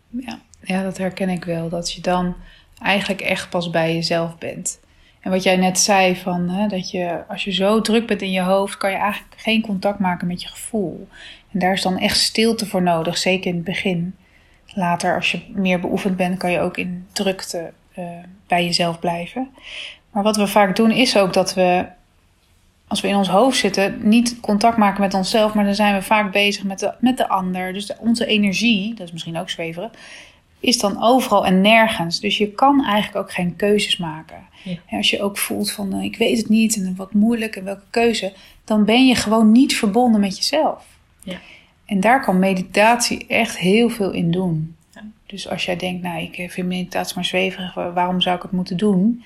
[0.09, 1.69] Ja, ja, dat herken ik wel.
[1.69, 2.35] Dat je dan
[2.81, 4.79] eigenlijk echt pas bij jezelf bent.
[5.19, 8.31] En wat jij net zei, van, hè, dat je als je zo druk bent in
[8.31, 11.07] je hoofd, kan je eigenlijk geen contact maken met je gevoel.
[11.51, 14.15] En daar is dan echt stilte voor nodig, zeker in het begin.
[14.73, 17.71] Later, als je meer beoefend bent, kan je ook in drukte
[18.47, 19.49] bij jezelf blijven.
[20.11, 21.85] Maar wat we vaak doen, is ook dat we,
[22.87, 26.01] als we in ons hoofd zitten, niet contact maken met onszelf, maar dan zijn we
[26.01, 27.73] vaak bezig met de, met de ander.
[27.73, 29.91] Dus onze energie, dat is misschien ook zweveren,
[30.59, 32.19] is dan overal en nergens.
[32.19, 34.47] Dus je kan eigenlijk ook geen keuzes maken.
[34.63, 34.97] Ja.
[34.97, 37.85] als je ook voelt van uh, ik weet het niet en wat moeilijk en welke
[37.89, 40.85] keuze, dan ben je gewoon niet verbonden met jezelf.
[41.23, 41.37] Ja.
[41.85, 44.75] En daar kan meditatie echt heel veel in doen.
[45.29, 48.51] Dus als jij denkt, nou ik eh, vind meditatie maar zweverig, waarom zou ik het
[48.51, 49.23] moeten doen?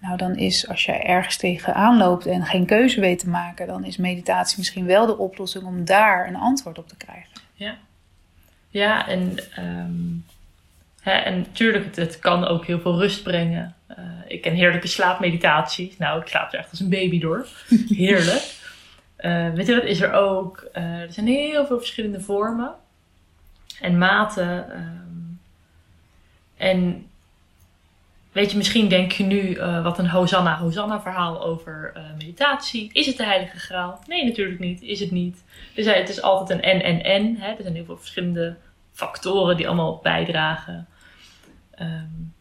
[0.00, 3.84] Nou, dan is als je ergens tegenaan loopt en geen keuze weet te maken, dan
[3.84, 7.40] is meditatie misschien wel de oplossing om daar een antwoord op te krijgen.
[7.54, 7.76] Ja,
[8.68, 10.24] ja en um
[11.02, 13.74] en natuurlijk, het, kan ook heel veel rust brengen.
[13.90, 15.96] Uh, ik ken heerlijke slaapmeditaties.
[15.96, 17.46] Nou, ik slaap er echt als een baby door.
[17.88, 18.56] Heerlijk.
[19.20, 20.68] Uh, weet je wat is er ook?
[20.74, 22.74] Uh, er zijn heel veel verschillende vormen
[23.80, 24.66] en maten.
[26.58, 27.06] En
[28.32, 32.90] weet je, misschien denk je nu wat een Hosanna-Hosanna verhaal over meditatie.
[32.92, 34.00] Is het de heilige graal?
[34.06, 34.82] Nee, natuurlijk niet.
[34.82, 35.44] Is het niet.
[35.74, 37.40] Dus het is altijd een en-en-en.
[37.40, 38.56] Er zijn heel veel verschillende
[38.92, 40.86] factoren die allemaal bijdragen.
[41.80, 42.34] Um,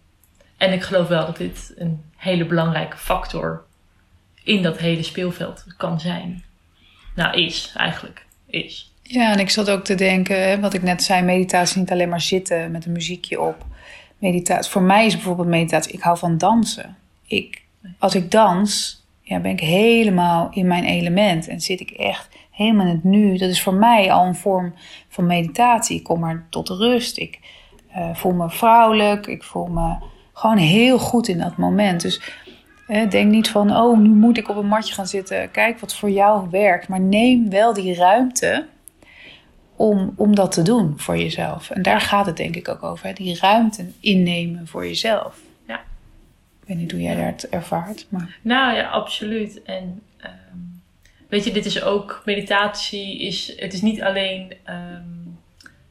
[0.58, 3.64] en ik geloof wel dat dit een hele belangrijke factor
[4.44, 6.44] in dat hele speelveld kan zijn.
[7.16, 8.26] Nou, is eigenlijk.
[8.46, 8.92] Is.
[9.04, 12.22] Ja, en ik zat ook te denken, wat ik net zei, meditatie niet alleen maar
[12.22, 13.66] zitten met een muziekje op.
[14.18, 16.98] Meditatie, voor mij is bijvoorbeeld meditatie, ik hou van dansen.
[17.26, 17.62] Ik,
[18.00, 22.86] als ik dans, ja, ben ik helemaal in mijn element en zit ik echt helemaal
[22.86, 23.38] in het nu.
[23.38, 24.74] Dat is voor mij al een vorm
[25.10, 25.98] van meditatie.
[25.98, 27.18] Ik kom maar tot rust.
[27.18, 27.40] Ik
[27.96, 29.28] uh, voel me vrouwelijk.
[29.28, 29.96] Ik voel me
[30.34, 32.02] gewoon heel goed in dat moment.
[32.02, 32.22] Dus
[33.10, 35.52] denk niet van, oh, nu moet ik op een matje gaan zitten.
[35.52, 36.88] Kijk wat voor jou werkt.
[36.88, 38.66] Maar neem wel die ruimte
[39.78, 41.70] om, om dat te doen voor jezelf.
[41.70, 43.08] En daar gaat het denk ik ook over.
[43.08, 43.14] Hè?
[43.14, 45.40] Die ruimte innemen voor jezelf.
[45.68, 45.76] Ja.
[46.62, 48.06] Ik weet niet hoe jij dat ervaart.
[48.10, 48.38] Maar...
[48.42, 49.64] Nou ja, absoluut.
[49.64, 50.58] En ehm,
[51.28, 53.20] weet je, dit is ook meditatie.
[53.20, 55.40] Is, het is niet alleen um,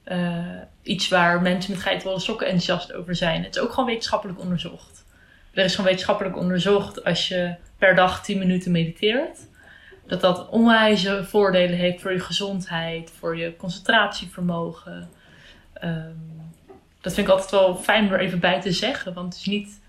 [0.07, 0.47] uh,
[0.83, 3.45] iets waar mensen met geitenwolle sokken enthousiast over zijn.
[3.45, 5.05] Het is ook gewoon wetenschappelijk onderzocht.
[5.53, 9.47] Er is gewoon wetenschappelijk onderzocht als je per dag 10 minuten mediteert.
[10.07, 15.11] Dat dat onwijze voordelen heeft voor je gezondheid, voor je concentratievermogen.
[15.85, 16.53] Um,
[17.01, 19.15] dat vind ik altijd wel fijn om er even bij te zeggen.
[19.15, 19.81] Want het is niet.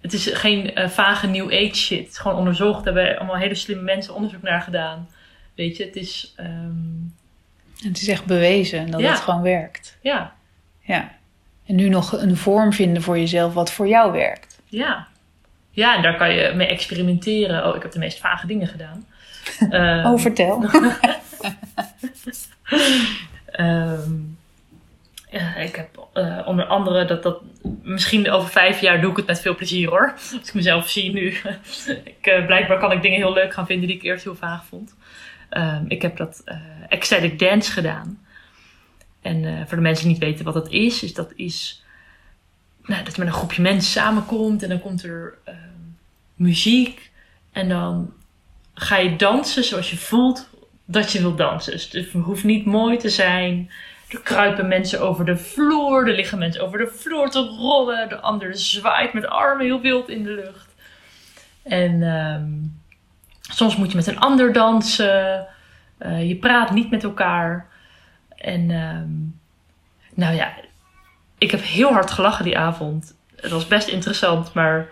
[0.00, 1.98] Het is geen uh, vage new age shit.
[1.98, 2.84] Het is gewoon onderzocht.
[2.84, 5.08] Daar hebben allemaal hele slimme mensen onderzoek naar gedaan.
[5.54, 6.34] Weet je, het is.
[6.40, 7.14] Um,
[7.82, 9.98] en het is echt bewezen dat het gewoon werkt.
[10.00, 10.34] Ja.
[10.80, 11.12] Ja.
[11.66, 14.60] En nu nog een vorm vinden voor jezelf wat voor jou werkt.
[14.64, 15.08] Ja.
[15.70, 17.66] Ja, en daar kan je mee experimenteren.
[17.66, 19.06] Oh, ik heb de meest vage dingen gedaan.
[19.70, 20.64] Oh, vertel.
[23.60, 24.38] um,
[25.30, 27.40] ja, ik heb uh, onder andere dat dat.
[27.82, 30.12] Misschien over vijf jaar doe ik het met veel plezier hoor.
[30.12, 31.26] Als ik mezelf zie nu.
[32.04, 34.64] ik, uh, blijkbaar kan ik dingen heel leuk gaan vinden die ik eerst heel vaag
[34.64, 34.94] vond.
[35.48, 36.56] Ehm, ik heb dat uh,
[36.88, 38.18] ecstatic dance gedaan.
[39.22, 41.84] En voor de mensen die niet weten wat dat is, is dat is
[42.84, 45.38] nou, dat met een groepje mensen samenkomt en dan komt er
[46.34, 47.10] muziek
[47.52, 48.12] en dan
[48.82, 50.48] ga je dansen zoals je voelt
[50.84, 51.72] dat je wil dansen.
[51.72, 53.70] Dus het hoeft niet mooi te zijn.
[54.08, 58.20] Er kruipen mensen over de vloer, er liggen mensen over de vloer te rollen, de
[58.20, 60.74] ander zwaait met armen heel wild in de lucht.
[61.62, 62.80] En um,
[63.40, 65.46] soms moet je met een ander dansen.
[65.98, 67.68] Uh, je praat niet met elkaar.
[68.36, 69.40] En um,
[70.14, 70.52] nou ja,
[71.38, 73.14] ik heb heel hard gelachen die avond.
[73.36, 74.88] Het was best interessant, maar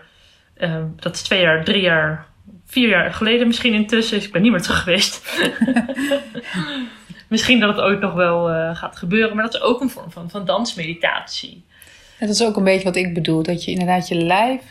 [0.57, 2.25] uh, dat is twee jaar, drie jaar,
[2.65, 4.17] vier jaar geleden misschien intussen.
[4.17, 5.21] Dus ik ben niet meer terug geweest.
[7.27, 10.11] misschien dat het ooit nog wel uh, gaat gebeuren, maar dat is ook een vorm
[10.11, 11.63] van, van dansmeditatie.
[12.19, 13.43] En dat is ook een beetje wat ik bedoel.
[13.43, 14.61] Dat je inderdaad je lijf,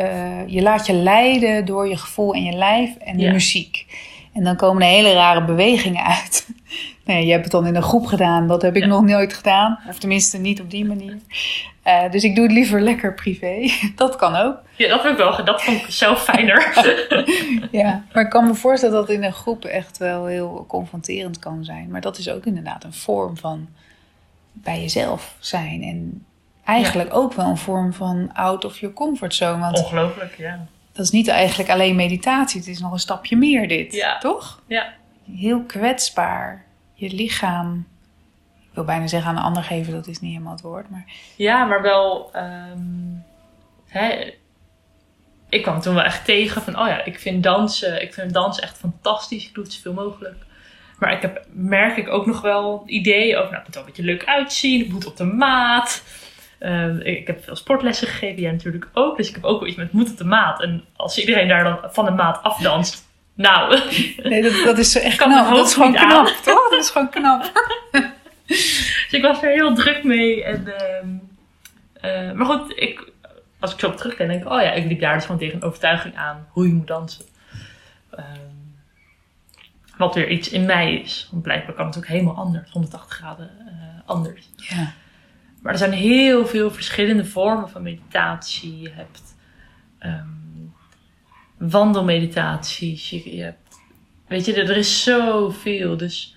[0.00, 3.32] uh, je laat je leiden door je gevoel en je lijf en de ja.
[3.32, 3.86] muziek.
[4.32, 6.48] En dan komen er hele rare bewegingen uit.
[7.04, 8.46] Nee, je hebt het dan in een groep gedaan.
[8.46, 8.88] Dat heb ik ja.
[8.88, 9.78] nog nooit gedaan.
[9.88, 11.18] Of tenminste niet op die manier.
[11.86, 13.70] Uh, dus ik doe het liever lekker privé.
[13.96, 14.56] Dat kan ook.
[14.76, 15.44] Ja, dat heb ik wel.
[15.44, 16.72] Dat vond ik zelf fijner.
[17.70, 21.64] ja, maar ik kan me voorstellen dat in een groep echt wel heel confronterend kan
[21.64, 21.88] zijn.
[21.90, 23.68] Maar dat is ook inderdaad een vorm van
[24.52, 25.82] bij jezelf zijn.
[25.82, 26.26] En
[26.64, 27.14] eigenlijk ja.
[27.14, 29.58] ook wel een vorm van out of your comfort zone.
[29.58, 30.66] Want Ongelooflijk, ja.
[30.92, 32.60] Dat is niet eigenlijk alleen meditatie.
[32.60, 33.94] Het is nog een stapje meer dit.
[33.94, 34.18] Ja.
[34.18, 34.60] Toch?
[34.66, 34.92] Ja.
[35.36, 36.64] Heel kwetsbaar
[37.02, 37.86] je lichaam.
[38.54, 40.90] Ik wil bijna zeggen aan een ander geven, dat is niet helemaal het woord.
[40.90, 41.04] Maar...
[41.36, 42.30] Ja, maar wel.
[42.36, 43.24] Um,
[43.86, 44.32] hè,
[45.48, 48.62] ik kwam toen wel echt tegen van, oh ja, ik vind dansen, ik vind dansen
[48.62, 49.46] echt fantastisch.
[49.46, 50.36] Ik doe het zoveel mogelijk.
[50.98, 53.88] Maar ik heb, merk ik ook nog wel ideeën over, nou, het moet wel een
[53.88, 56.02] beetje leuk uitzien, het moet op de maat.
[56.58, 59.16] Ik, ik, heb veel sportlessen gegeven, jij natuurlijk ook.
[59.16, 60.62] Dus ik heb ook wel iets met moet op de maat.
[60.62, 63.80] En als iedereen daar dan van de maat afdanst, nou.
[64.22, 65.54] Nee, dat, dat is echt knap.
[65.54, 66.26] Dat is gewoon knap, aan.
[66.42, 66.70] toch?
[66.70, 67.52] Dat is gewoon knap.
[68.46, 70.44] dus ik was er heel druk mee.
[70.44, 70.66] En,
[72.02, 73.12] uh, uh, maar goed, ik,
[73.60, 75.56] als ik zo op terugkijk, denk ik, oh ja, ik liep daar dus gewoon tegen
[75.56, 77.24] een overtuiging aan hoe je moet dansen.
[78.18, 78.52] Um,
[79.96, 81.28] wat weer iets in mij is.
[81.30, 83.72] Want blijkbaar kan het ook helemaal anders, 180 graden uh,
[84.06, 84.50] anders.
[84.56, 84.92] Ja.
[85.62, 88.80] Maar er zijn heel veel verschillende vormen van meditatie.
[88.80, 89.34] Je hebt
[90.00, 90.41] um,
[91.70, 93.10] wandelmeditaties.
[93.10, 93.52] Je,
[94.26, 95.96] weet je, er is zoveel.
[95.96, 96.36] Dus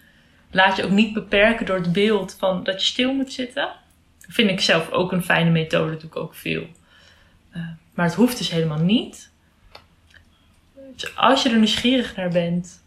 [0.51, 3.69] laat je ook niet beperken door het beeld van dat je stil moet zitten.
[4.27, 6.67] Vind ik zelf ook een fijne methode, doe ik ook veel.
[7.55, 9.31] Uh, maar het hoeft dus helemaal niet.
[10.95, 12.83] Dus als je er nieuwsgierig naar bent,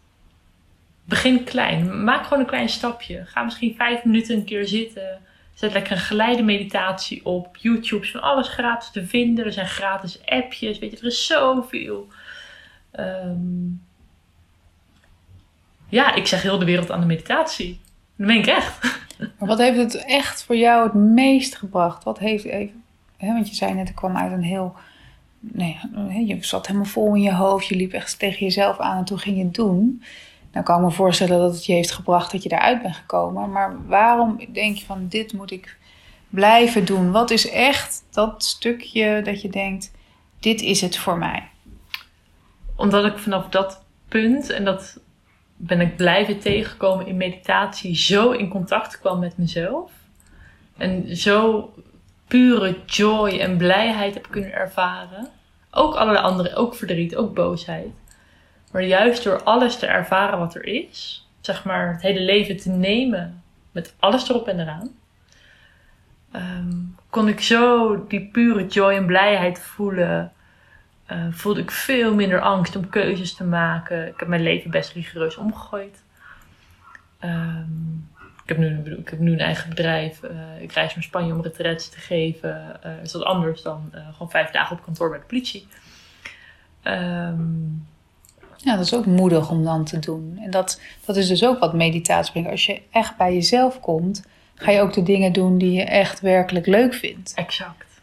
[1.03, 2.03] begin klein.
[2.03, 3.25] Maak gewoon een klein stapje.
[3.25, 5.19] Ga misschien vijf minuten een keer zitten.
[5.53, 7.57] Zet lekker een geleide meditatie op.
[7.57, 9.45] YouTube is van alles gratis te vinden.
[9.45, 10.79] Er zijn gratis appjes.
[10.79, 12.07] Weet je, er is zoveel.
[12.99, 13.81] Um,
[15.89, 17.79] ja, ik zeg heel de wereld aan de meditatie.
[18.15, 18.99] Dat meen ik echt.
[19.17, 22.03] Maar wat heeft het echt voor jou het meest gebracht?
[22.03, 22.83] Wat heeft even...
[23.17, 24.75] Hè, want je zei net, ik kwam uit een heel...
[25.39, 25.77] Nee,
[26.25, 27.67] je zat helemaal vol in je hoofd.
[27.67, 30.03] Je liep echt tegen jezelf aan en toen ging je het doen.
[30.51, 33.51] Nou kan ik me voorstellen dat het je heeft gebracht dat je daaruit bent gekomen.
[33.51, 35.77] Maar waarom denk je van dit moet ik
[36.29, 37.11] blijven doen?
[37.11, 39.91] Wat is echt dat stukje dat je denkt,
[40.39, 41.48] dit is het voor mij?
[42.79, 44.99] Omdat ik vanaf dat punt, en dat
[45.55, 49.91] ben ik blijven tegenkomen in meditatie, zo in contact kwam met mezelf.
[50.77, 51.69] En zo
[52.27, 55.27] pure joy en blijheid heb kunnen ervaren.
[55.71, 57.89] Ook allerlei andere, ook verdriet, ook boosheid.
[58.71, 62.69] Maar juist door alles te ervaren wat er is, zeg maar het hele leven te
[62.69, 64.89] nemen met alles erop en eraan,
[66.35, 70.31] um, kon ik zo die pure joy en blijheid voelen.
[71.11, 74.07] Uh, voelde ik veel minder angst om keuzes te maken.
[74.07, 76.03] Ik heb mijn leven best rigoureus omgegooid.
[77.23, 78.09] Um,
[78.43, 80.23] ik, heb nu, ik heb nu een eigen bedrijf.
[80.23, 82.79] Uh, ik reis naar Spanje om retraites te geven.
[82.85, 85.67] Uh, is dat anders dan gewoon vijf dagen op kantoor bij de politie.
[86.83, 87.87] Um,
[88.63, 90.39] ja, dat is ook moedig om dan te doen.
[90.43, 92.49] En dat, dat is dus ook wat meditatie brengt.
[92.49, 96.19] Als je echt bij jezelf komt, ga je ook de dingen doen die je echt
[96.19, 97.33] werkelijk leuk vindt.
[97.33, 98.01] Exact.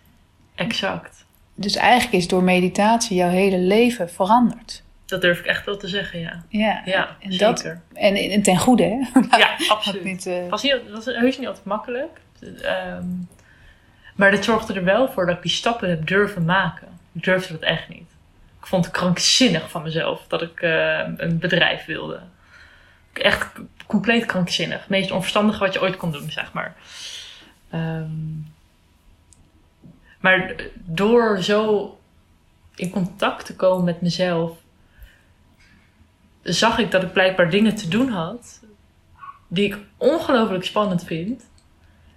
[0.55, 1.16] Exact.
[1.57, 4.83] Dus eigenlijk is door meditatie jouw hele leven veranderd.
[5.07, 6.45] Dat durf ik echt wel te zeggen, ja.
[6.49, 7.47] Ja, ja en, zeker.
[7.47, 9.37] Dat, en, en ten goede, hè?
[9.37, 10.05] Ja, absoluut.
[10.05, 10.49] niet, uh...
[10.49, 12.21] was heus niet altijd makkelijk.
[12.41, 13.29] Um,
[14.15, 16.89] maar dat zorgde er wel voor dat ik die stappen heb durven maken.
[17.13, 18.11] Ik durfde dat echt niet.
[18.61, 22.21] Ik vond het krankzinnig van mezelf dat ik uh, een bedrijf wilde.
[23.13, 23.53] Echt
[23.87, 24.79] compleet krankzinnig.
[24.79, 26.75] Het meest onverstandige wat je ooit kon doen, zeg maar.
[27.75, 28.55] Um,
[30.27, 31.99] maar door zo
[32.75, 34.59] in contact te komen met mezelf,
[36.43, 38.61] zag ik dat ik blijkbaar dingen te doen had
[39.49, 41.49] die ik ongelooflijk spannend vind,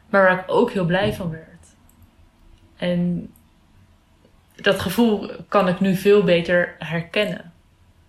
[0.09, 1.65] maar waar ik ook heel blij van werd.
[2.77, 3.31] En
[4.55, 7.53] dat gevoel kan ik nu veel beter herkennen.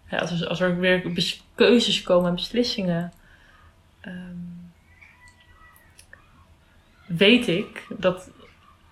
[0.06, 3.12] Er, als er weer keuzes komen en beslissingen,
[4.00, 4.36] ehm,
[7.06, 8.30] weet ik dat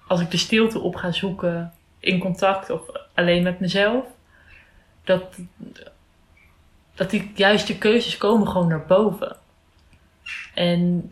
[0.09, 2.81] als ik de stilte op ga zoeken in contact of
[3.15, 4.05] alleen met mezelf,
[5.05, 5.37] dat,
[6.95, 9.37] dat die juiste keuzes komen gewoon naar boven.
[10.55, 11.11] En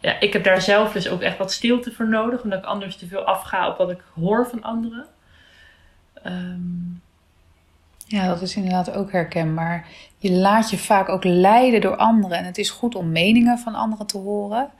[0.00, 2.96] ja, ik heb daar zelf dus ook echt wat stilte voor nodig, omdat ik anders
[2.96, 5.06] te veel afga op wat ik hoor van anderen.
[6.22, 6.94] Ehm,
[8.06, 9.86] ja, dat is inderdaad ook herkenbaar.
[10.18, 12.38] Je laat je vaak ook leiden door anderen.
[12.38, 14.70] En het is goed om meningen van anderen te horen.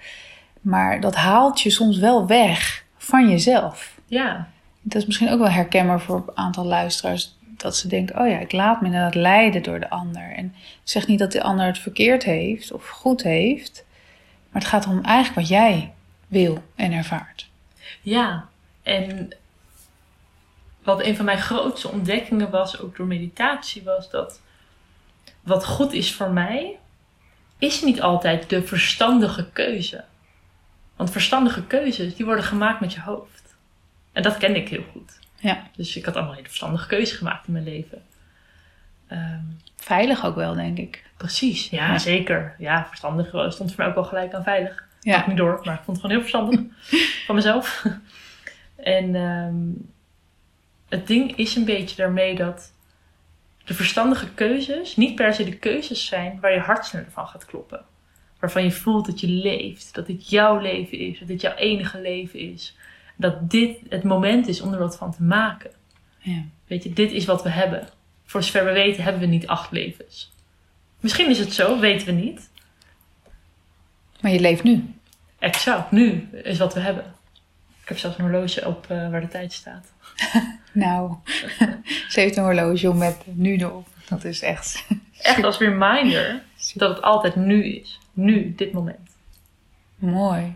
[0.67, 3.99] Maar dat haalt je soms wel weg van jezelf.
[4.07, 4.49] Ja.
[4.83, 7.37] Dat is misschien ook wel herkenbaar voor een aantal luisteraars.
[7.41, 10.33] Dat ze denken, oh ja, ik laat me inderdaad leiden door de ander.
[10.33, 13.85] En ik zeg niet dat de ander het verkeerd heeft of goed heeft.
[14.51, 15.93] Maar het gaat om eigenlijk wat jij
[16.27, 17.49] wil en ervaart.
[18.03, 18.49] Ja,
[18.83, 19.33] en
[20.83, 24.41] wat een van mijn grootste ontdekkingen was, ook door meditatie, was dat
[25.43, 26.79] wat goed is voor mij,
[27.59, 30.05] is niet altijd de verstandige keuze.
[30.97, 33.57] Want verstandige keuzes, die worden gemaakt met je hoofd.
[34.13, 35.19] En dat kende ik heel goed.
[35.39, 35.67] Ja.
[35.77, 38.03] Dus ik had allemaal hele verstandige keuzes gemaakt in mijn leven.
[39.07, 39.45] Ehm,
[39.87, 41.05] Veilig ook wel, denk ik.
[41.17, 42.55] Precies, ja, zeker.
[42.59, 44.85] Ja, verstandig stond voor mij ook wel gelijk aan veilig.
[45.01, 45.21] Ja.
[45.21, 46.61] Ik niet door, maar ik vond het gewoon heel verstandig
[47.27, 47.85] van mezelf.
[48.77, 49.91] en um,
[50.89, 52.73] het ding is een beetje daarmee dat
[53.65, 57.45] de verstandige keuzes niet per se de keuzes zijn waar je hart sneller van gaat
[57.45, 57.85] kloppen.
[58.47, 62.01] Waarvan je voelt dat je leeft, dat dit jouw leven is, dat dit jouw enige
[62.01, 62.77] leven is.
[63.17, 65.71] Dat dit het moment is om er wat van te maken.
[66.19, 66.43] Ja.
[66.67, 67.89] Weet je, dit is wat we hebben.
[68.25, 70.33] Voor zover we weten hebben we niet acht levens.
[71.01, 72.51] Misschien is het zo, weten we niet.
[74.21, 74.95] Maar je leeft nu.
[75.39, 77.05] Exact, nu is wat we hebben.
[77.83, 79.93] Ik heb zelfs een horloge op uh, waar de tijd staat.
[80.73, 81.15] nou,
[82.13, 83.87] ze heeft een horloge om met nu erop.
[84.09, 84.87] Dat is echt...
[85.23, 86.43] echt als reminder
[86.75, 88.01] dat het altijd nu is.
[88.17, 88.99] Nu, dit moment.
[89.99, 90.55] Mooi.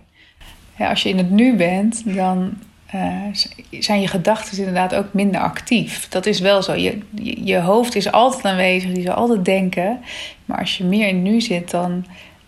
[0.77, 2.53] Ja, als je in het nu bent, dan
[2.95, 3.35] uh,
[3.71, 6.09] zijn je gedachten inderdaad ook minder actief.
[6.09, 6.75] Dat is wel zo.
[6.75, 6.99] Je,
[7.45, 10.01] je, hoofd is altijd aanwezig, die zal altijd denken.
[10.45, 12.07] Maar als je meer in het nu zit, dan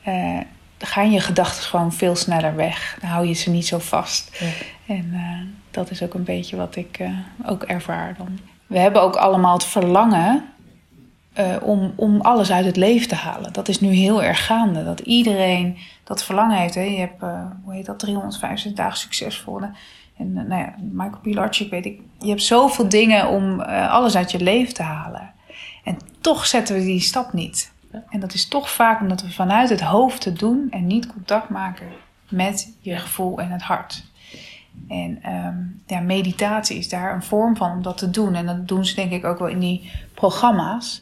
[0.09, 0.39] uh,
[0.79, 2.99] gaan je gedachten gewoon veel sneller weg.
[3.01, 4.39] Dan hou je ze niet zo vast.
[4.39, 4.47] Ja.
[4.95, 5.21] En uh,
[5.71, 7.01] dat is ook een beetje wat ik
[7.47, 8.39] ook ervaar dan.
[8.67, 10.45] We hebben ook allemaal het verlangen
[11.63, 13.53] om, om alles uit het leven te halen.
[13.53, 14.85] Dat is nu heel erg gaande.
[14.85, 16.75] Dat iedereen dat verlangen heeft.
[16.75, 16.81] Hè.
[16.81, 17.21] Je hebt,
[17.65, 19.61] hoe heet dat, 365 dagen succesvol.
[20.17, 22.01] En uh, nou ja, Michael Pilarczyk weet ik.
[22.19, 25.33] Je hebt zoveel dingen om alles uit je leven te halen.
[25.85, 27.73] En toch zetten we die stap niet.
[28.09, 31.49] En dat is toch vaak omdat we vanuit het hoofd het doen en niet contact
[31.49, 31.87] maken
[32.29, 34.05] met je gevoel en het hart.
[34.89, 38.35] En um, ja, meditatie is daar een vorm van om dat te doen.
[38.35, 41.02] En dat doen ze denk ik ook wel in die programma's.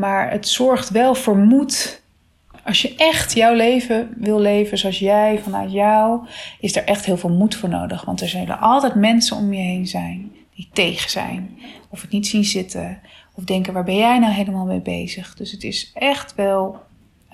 [0.00, 2.00] Maar het zorgt wel voor moed
[2.64, 6.26] als je echt jouw leven wil leven zoals jij, vanuit jou,
[6.60, 8.04] is er echt heel veel moed voor nodig.
[8.04, 11.58] Want er zullen altijd mensen om je heen zijn die tegen zijn.
[11.88, 12.98] Of het niet zien zitten.
[13.34, 15.34] Of denken, waar ben jij nou helemaal mee bezig?
[15.34, 16.82] Dus het is echt wel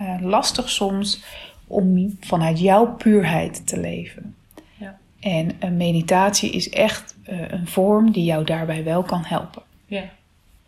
[0.00, 1.22] uh, lastig soms
[1.66, 4.34] om vanuit jouw puurheid te leven.
[4.76, 4.98] Ja.
[5.20, 9.62] En een meditatie is echt uh, een vorm die jou daarbij wel kan helpen.
[9.86, 10.04] Ja.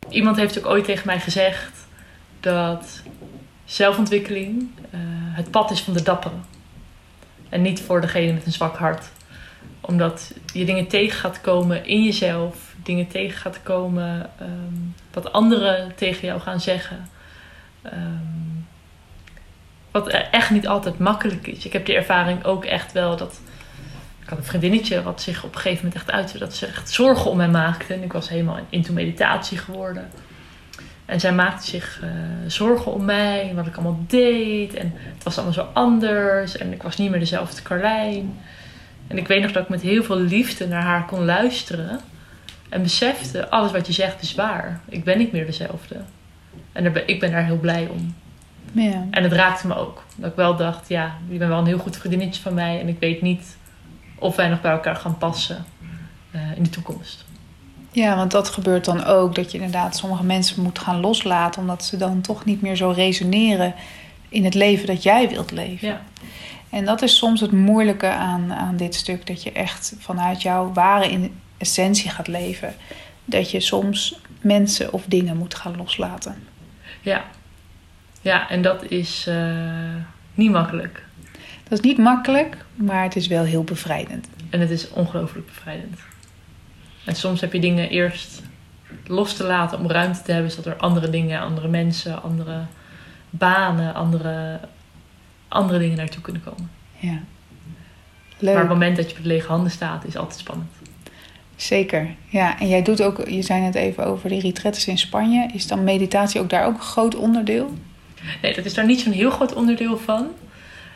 [0.09, 1.88] Iemand heeft ook ooit tegen mij gezegd
[2.41, 3.03] dat
[3.65, 5.01] zelfontwikkeling uh,
[5.37, 6.45] het pad is van de dapperen.
[7.49, 9.07] En niet voor degene met een zwak hart.
[9.81, 15.95] Omdat je dingen tegen gaat komen in jezelf, dingen tegen gaat komen um, wat anderen
[15.95, 17.09] tegen jou gaan zeggen.
[17.87, 18.67] Um,
[19.91, 21.67] wat echt niet altijd makkelijk is.
[21.67, 23.41] Ik heb die ervaring ook echt wel dat.
[24.23, 26.91] Ik had een vriendinnetje wat zich op een gegeven moment echt uitte dat ze echt
[26.91, 27.95] zorgen om mij maakte.
[27.95, 30.11] En ik was helemaal into meditatie geworden.
[31.09, 32.11] En zij maakte zich uh,
[32.47, 34.75] zorgen om mij, wat ik allemaal deed.
[34.75, 36.57] En het was allemaal zo anders.
[36.57, 38.39] En ik was niet meer dezelfde Carlijn.
[39.07, 42.01] En ik weet nog dat ik met heel veel liefde naar haar kon luisteren.
[42.69, 44.81] En besefte, alles wat je zegt is waar.
[44.89, 45.97] Ik ben niet meer dezelfde.
[46.73, 48.15] En ben, ik ben daar heel blij om.
[48.73, 49.07] Ja.
[49.11, 50.05] En het raakte me ook.
[50.17, 52.81] Dat ik wel dacht, ja, je bent wel een heel goed vriendinnetje van mij.
[52.81, 53.57] En ik weet niet
[54.19, 55.65] of wij nog bij elkaar gaan passen
[56.35, 57.28] uh, in de toekomst.
[57.93, 59.35] Ja, want dat gebeurt dan ook.
[59.35, 61.61] Dat je inderdaad sommige mensen moet gaan loslaten.
[61.61, 63.75] Omdat ze dan toch niet meer zo resoneren
[64.29, 65.89] in het leven dat jij wilt leven.
[65.89, 66.03] Ja.
[66.71, 69.27] En dat is soms het moeilijke aan, aan dit stuk.
[69.27, 72.75] Dat je echt vanuit jouw ware essentie gaat leven.
[73.25, 76.47] Dat je soms mensen of dingen moet gaan loslaten.
[77.01, 77.25] Ja.
[78.21, 79.95] Ja, en dat is eh,
[80.35, 81.05] niet makkelijk.
[81.69, 84.29] Dat is niet makkelijk, maar het is wel heel bevrijdend.
[84.51, 85.99] En het is ongelooflijk bevrijdend.
[87.09, 88.43] En soms heb je dingen eerst
[89.07, 92.61] los te laten om ruimte te hebben, zodat er andere dingen, andere mensen, andere
[93.31, 94.61] banen, andere,
[95.49, 96.71] andere dingen naartoe kunnen komen.
[96.99, 97.11] Ja.
[97.11, 97.23] Maar
[98.39, 98.59] Leuk.
[98.59, 100.71] het moment dat je met lege handen staat, is altijd spannend.
[101.57, 102.15] Zeker.
[102.27, 105.51] Ja, en jij doet ook, je zei het even over de retretes in Spanje.
[105.55, 107.75] Is dan meditatie ook daar ook een groot onderdeel?
[108.43, 110.27] Nee, dat is daar niet zo'n heel groot onderdeel van.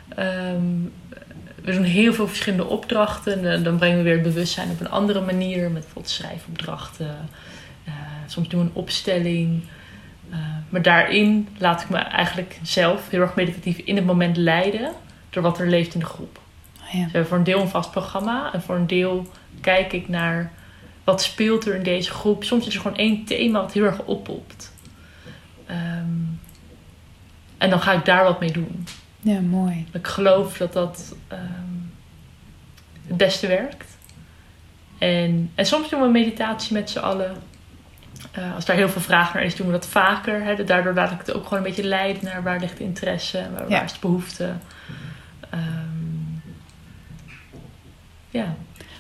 [0.09, 0.65] Ehm,
[1.63, 3.51] we doen heel veel verschillende opdrachten.
[3.51, 5.63] En Dan brengen we weer het bewustzijn op een andere manier.
[5.63, 7.29] Met bijvoorbeeld schrijfopdrachten.
[7.85, 7.93] Eh,
[8.27, 9.63] soms doen we een opstelling.
[10.31, 10.39] Eh,
[10.69, 14.93] maar daarin laat ik me eigenlijk zelf heel erg meditatief in het moment leiden.
[15.31, 16.41] Door wat er leeft in de groep.
[16.75, 16.83] Ja.
[16.83, 18.53] Dus we hebben voor een deel een vast programma.
[18.53, 20.53] En voor een deel kijk ik naar
[21.05, 22.45] wat speelt er in deze groep.
[22.45, 24.73] Soms is er gewoon één thema wat heel erg oppopt.
[25.67, 26.07] Ehm,
[27.59, 28.87] en dan ga ik daar wat mee doen.
[29.23, 29.87] Ja, mooi.
[29.93, 31.41] Ik geloof dat dat ehm,
[33.07, 33.97] het beste werkt.
[34.99, 37.37] En, en soms doen we meditatie met z'n allen.
[38.33, 40.43] Eh, als daar heel veel vraag naar is, doen we dat vaker.
[40.45, 40.65] Hè?
[40.65, 43.63] Daardoor laat ik het ook gewoon een beetje leiden naar waar ligt de interesse, waar,
[43.63, 43.69] Ja.
[43.77, 44.53] waar is de behoefte.
[45.51, 45.61] Ehm,
[48.31, 48.55] ja,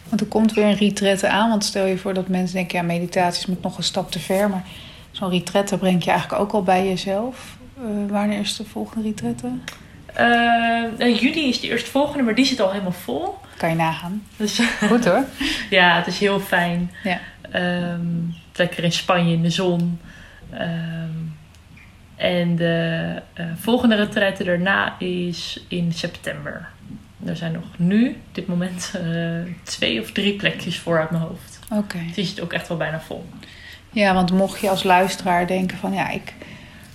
[0.09, 1.49] Want er komt weer een retraite aan.
[1.49, 4.51] Want stel je voor dat mensen denken, ja, meditatie moet nog een stap te ver.
[4.51, 4.65] Maar
[5.11, 7.57] zo'n retraite breng je eigenlijk ook al bij jezelf.
[7.77, 9.51] Eh, wanneer is de volgende retraite?
[10.99, 13.35] Juli is de eerstvolgende, maar die zit al helemaal vol.
[13.57, 14.23] Kan je nagaan.
[14.37, 15.25] Dus Goed hoor.
[15.71, 16.91] ja, het is heel fijn.
[17.03, 17.21] Ja.
[17.51, 18.07] Ehm,
[18.55, 20.01] lekker in Spanje in de zon.
[20.51, 21.11] Ehm,
[22.17, 26.69] en de eh, volgende retraite daarna is in september.
[27.25, 31.23] Er zijn nog nu, op dit moment, eh, twee of drie plekjes voor uit mijn
[31.23, 31.59] hoofd.
[31.71, 31.99] Oké.
[32.15, 33.27] Die zit ook echt wel bijna vol.
[33.91, 36.35] Ja, want mocht je als luisteraar denken van ja, ik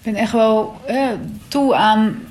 [0.04, 1.10] ben echt wel eh,
[1.48, 2.22] toe aan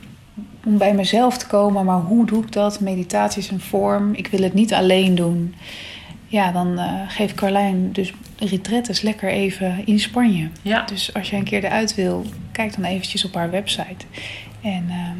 [0.66, 2.80] om bij mezelf te komen, maar hoe doe ik dat?
[2.80, 5.54] Meditatie is een vorm, ik wil het niet alleen doen.
[6.26, 10.48] Ja, dan eh geeft Carlijn dus retretes lekker even in Spanje.
[10.62, 14.04] Ja, Dus als jij een keer eruit wil, kijk dan eventjes op haar website.
[14.62, 15.18] En ehm,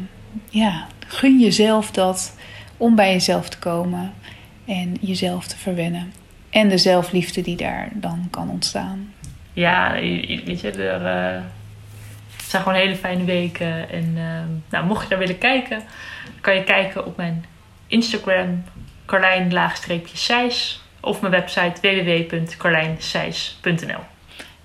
[0.49, 2.35] ja, gun jezelf dat
[2.77, 4.13] om bij jezelf te komen
[4.65, 6.13] en jezelf te verwennen.
[6.49, 9.13] En de zelfliefde die daar dan kan ontstaan.
[9.53, 9.91] ja
[10.45, 11.41] weet je, er eh,
[12.47, 13.89] het zijn gewoon hele fijne weken.
[13.89, 15.83] En ehm, nou, mocht je daar willen kijken,
[16.41, 17.45] kan je kijken op mijn
[17.87, 18.63] Instagram,
[19.05, 20.81] Carlijn-Sijs.
[20.99, 23.99] Of mijn website www.carlijnsijs.nl.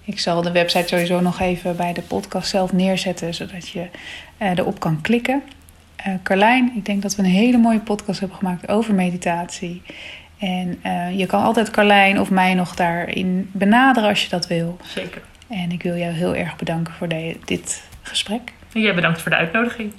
[0.05, 3.87] Ik zal de website sowieso nog even bij de podcast zelf neerzetten, zodat je
[4.37, 5.43] eh, erop kan klikken.
[5.97, 9.83] Eh Carlijn, ik denk dat we een hele mooie podcast hebben gemaakt over meditatie.
[10.39, 14.77] En eh, je kan altijd Carlijn of mij nog daarin benaderen als je dat wil.
[14.85, 15.23] Zeker.
[15.53, 18.53] En ik wil jou heel erg bedanken voor de- dit gesprek.
[18.73, 19.93] En jij bedankt voor de uitnodiging.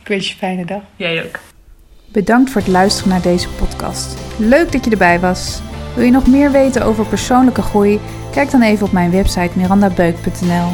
[0.00, 0.80] Ik wens je een fijne dag.
[0.96, 1.38] Jij ook.
[2.06, 4.16] Bedankt voor het luisteren naar deze podcast.
[4.38, 5.60] Leuk dat je erbij was.
[5.94, 8.00] Wil je nog meer weten over persoonlijke groei?
[8.32, 10.68] Kijk dan even op mijn website mirandabeuk.nl.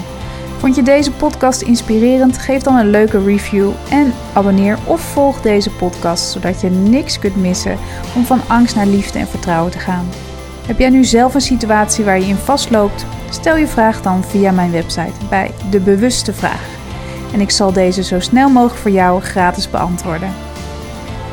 [0.59, 2.39] Vond je deze podcast inspirerend?
[2.39, 7.37] Geef dan een leuke review en abonneer of volg deze podcast zodat je niks kunt
[7.37, 7.78] missen
[8.16, 10.09] om van angst naar liefde en vertrouwen te gaan.
[10.66, 13.07] Heb jij nu zelf een situatie waar je in vastloopt?
[13.33, 16.68] Stel je vraag dan via mijn website bij De Bewuste Vraag.
[17.33, 20.33] En ik zal deze zo snel mogelijk voor jou gratis beantwoorden.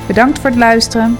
[0.08, 1.18] Bedankt voor het luisteren